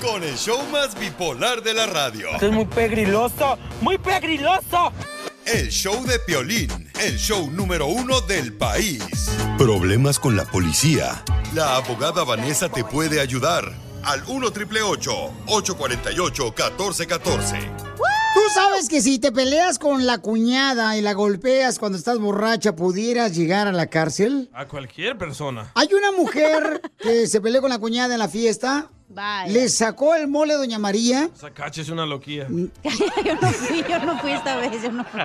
[0.00, 2.30] con el show más bipolar de la radio.
[2.32, 4.92] Esto es muy pegriloso, muy pegriloso.
[5.44, 9.30] El show de Piolín, el show número uno del país.
[9.58, 11.22] Problemas con la policía.
[11.54, 13.70] La abogada Vanessa te puede ayudar.
[14.02, 18.15] Al 1 triple 848 1414.
[18.36, 22.76] Tú sabes que si te peleas con la cuñada y la golpeas cuando estás borracha,
[22.76, 24.50] pudieras llegar a la cárcel.
[24.52, 25.72] A cualquier persona.
[25.74, 28.90] Hay una mujer que se peleó con la cuñada en la fiesta.
[29.08, 29.50] Vaya.
[29.50, 31.30] Le sacó el mole a Doña María.
[31.32, 32.46] Sacache es una loquía.
[32.50, 35.22] yo no fui, yo no fui esta vez, yo no fui.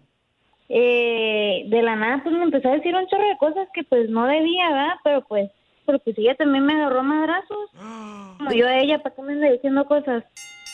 [0.67, 4.09] eh, de la nada pues me empezó a decir un chorro de cosas que pues
[4.09, 4.95] no debía, ¿verdad?
[5.03, 5.51] Pero pues,
[5.85, 7.69] pero pues ella también me agarró madrazos.
[8.37, 10.23] Como yo a ella, ¿para qué me anda diciendo cosas?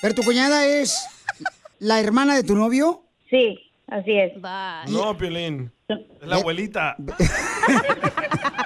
[0.01, 1.05] ¿Pero tu cuñada es
[1.79, 3.03] la hermana de tu novio?
[3.29, 4.31] Sí, así es.
[4.89, 5.71] No, Piolín.
[5.89, 6.95] Es la abuelita.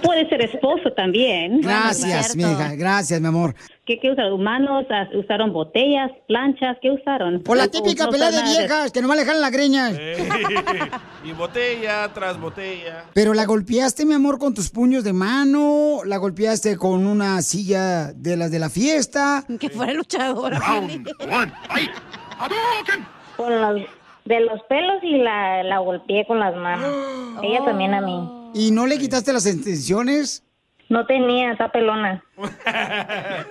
[0.00, 1.60] Tú puedes ser esposo también.
[1.60, 3.54] Gracias, mi hija, gracias, mi amor.
[3.86, 4.42] ¿Qué, qué usaron?
[4.42, 4.84] ¿Manos?
[4.90, 6.10] Ah, ¿Usaron botellas?
[6.26, 6.76] ¿Planchas?
[6.82, 7.42] ¿Qué usaron?
[7.42, 9.98] Por la O- típica no pelea de viejas, que nomás le jalan las greñas.
[11.24, 13.04] y botella tras botella.
[13.14, 18.12] Pero la golpeaste, mi amor, con tus puños de mano, la golpeaste con una silla
[18.12, 19.44] de las de la fiesta.
[19.58, 20.60] Que fuera luchadora.
[23.36, 23.80] Con los,
[24.24, 26.92] de los pelos y la, la golpeé con las manos.
[27.42, 28.47] Ella también a mí.
[28.58, 30.42] ¿Y no le quitaste las extensiones?
[30.88, 32.24] No tenía, está pelona.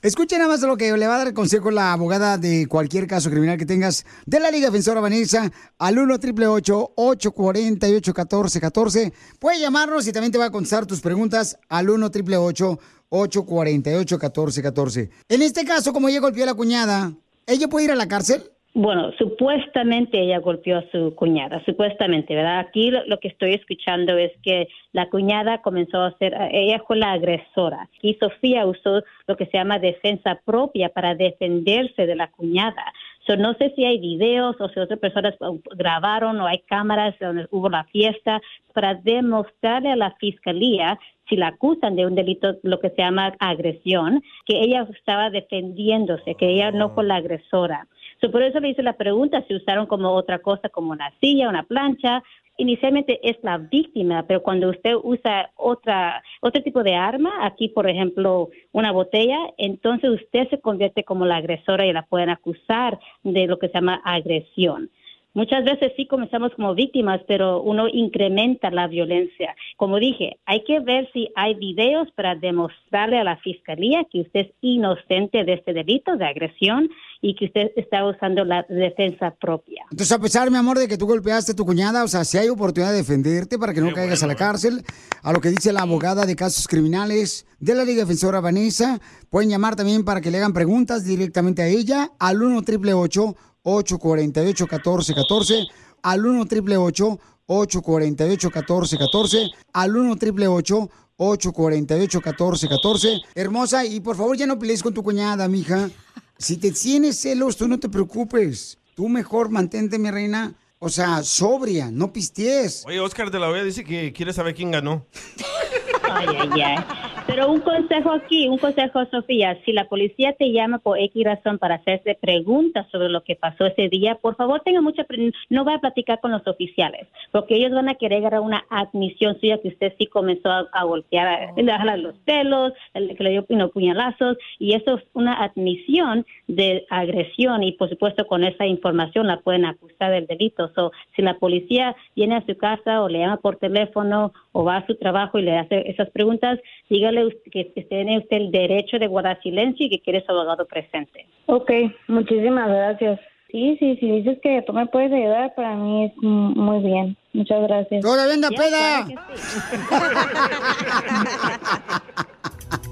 [0.00, 3.28] Escuchen nada más lo que le va a dar consejo la abogada de cualquier caso
[3.28, 10.06] criminal que tengas de la Liga Defensora Vanessa al 1 888 848 1414 Puede llamarnos
[10.06, 12.78] y también te va a contestar tus preguntas al 1 888
[13.10, 17.12] 848 1414 En este caso, como ella golpeó a la cuñada,
[17.46, 18.50] ¿ella puede ir a la cárcel?
[18.74, 22.60] Bueno, supuestamente ella golpeó a su cuñada, supuestamente, ¿verdad?
[22.60, 27.12] Aquí lo, que estoy escuchando es que la cuñada comenzó a hacer, ella fue la
[27.12, 32.82] agresora y Sofía usó lo que se llama defensa propia para defenderse de la cuñada.
[33.26, 35.34] So, no sé si hay videos o si otras personas
[35.76, 38.40] grabaron o hay cámaras donde hubo la fiesta
[38.72, 43.34] para demostrarle a la fiscalía si la acusan de un delito, lo que se llama
[43.38, 47.86] agresión, que ella estaba defendiéndose, que ella no fue la agresora.
[48.22, 51.48] So, por eso le hice la pregunta si usaron como otra cosa, como una silla,
[51.48, 52.22] una plancha.
[52.56, 57.90] Inicialmente es la víctima, pero cuando usted usa otra otro tipo de arma, aquí por
[57.90, 63.48] ejemplo una botella, entonces usted se convierte como la agresora y la pueden acusar de
[63.48, 64.88] lo que se llama agresión.
[65.34, 69.56] Muchas veces sí comenzamos como víctimas, pero uno incrementa la violencia.
[69.76, 74.40] Como dije, hay que ver si hay videos para demostrarle a la fiscalía que usted
[74.40, 76.90] es inocente de este delito de agresión
[77.24, 79.84] y que usted está usando la defensa propia.
[79.92, 82.36] Entonces, a pesar, mi amor, de que tú golpeaste a tu cuñada, o sea, si
[82.36, 84.84] hay oportunidad de defenderte para que no caigas a la cárcel,
[85.22, 89.00] a lo que dice la abogada de casos criminales de la Liga Defensora Vanessa,
[89.30, 94.64] pueden llamar también para que le hagan preguntas directamente a ella al 1 888 848
[94.64, 95.66] 1414
[96.02, 103.22] al 1 888 848 1414 al 1 888 848-1414.
[103.34, 105.90] Hermosa, y por favor ya no pelees con tu cuñada, mija.
[106.38, 108.78] Si te tienes celos, tú no te preocupes.
[108.94, 110.54] Tú mejor mantente, mi reina.
[110.78, 112.84] O sea, sobria, no pisties.
[112.86, 115.06] Oye, Oscar de la Hoya dice que quiere saber quién ganó.
[116.10, 116.84] Ay, ay, ay.
[117.26, 119.56] Pero un consejo aquí, un consejo, Sofía.
[119.64, 123.64] Si la policía te llama por X razón para hacerte preguntas sobre lo que pasó
[123.66, 125.06] ese día, por favor tenga mucha
[125.50, 129.38] no va a platicar con los oficiales, porque ellos van a querer agarrar una admisión
[129.40, 133.24] suya que usted sí comenzó a, a golpear, a, a jalar los pelos, el- que
[133.24, 138.66] le dio puñalazos, y eso es una admisión de agresión y por supuesto con esa
[138.66, 140.70] información la pueden acusar del delito.
[140.74, 144.78] So, si la policía viene a su casa o le llama por teléfono o va
[144.78, 146.58] a su trabajo y le hace esas preguntas,
[146.88, 147.11] dígale
[147.50, 151.26] que que tiene usted el derecho de guardar silencio y que quiere su abogado presente.
[151.46, 151.70] Ok,
[152.08, 153.20] muchísimas gracias.
[153.50, 157.16] Sí, sí, si dices que tú me puedes ayudar, para mí es muy bien.
[157.34, 158.02] Muchas gracias.
[158.02, 159.06] ¡Toda venda peda!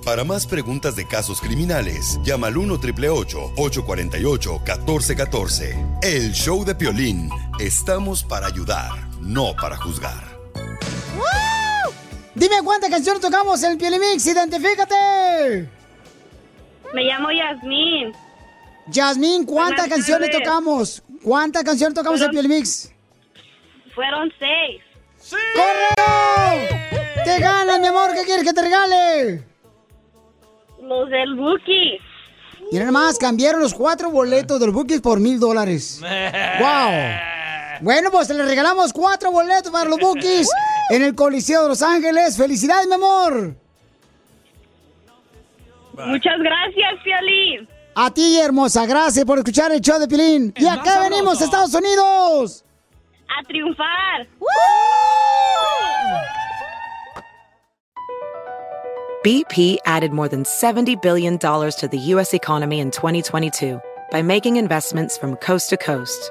[0.05, 7.29] Para más preguntas de casos criminales, llama al 1 848 1414 El show de Piolín.
[7.59, 10.40] Estamos para ayudar, no para juzgar.
[12.35, 15.69] Dime cuántas canciones tocamos en el Pielimix, identifícate.
[16.94, 18.12] Me llamo Yasmín.
[18.86, 20.44] Yasmín, ¿cuántas Buenas canciones tardes.
[20.44, 21.02] tocamos?
[21.23, 22.93] ¿Cuántas canciones tocamos en el Pielimix?
[23.94, 24.81] Fueron seis.
[25.55, 26.69] ¡Correo!
[27.24, 28.11] ¡Te ganas, mi amor!
[28.15, 29.44] ¿Qué quieres que te regale?
[30.82, 31.98] Los del Buki.
[32.73, 36.01] Y nada más, cambiaron los cuatro boletos del Bookies por mil dólares.
[36.61, 36.90] ¡Wow!
[37.81, 40.48] Bueno, pues le regalamos cuatro boletos para los Bookies
[40.90, 42.36] en el Coliseo de Los Ángeles.
[42.36, 43.55] ¡Felicidades, mi amor!
[46.07, 47.69] Muchas gracias, Piolín.
[47.94, 50.55] A ti, hermosa, gracias por escuchar el show de Pilín.
[50.57, 52.65] Y acá venimos, Estados Unidos.
[53.28, 54.27] A triunfar.
[59.23, 62.32] BP added more than $70 billion to the U.S.
[62.32, 63.78] economy in 2022
[64.11, 66.31] by making investments from coast to coast.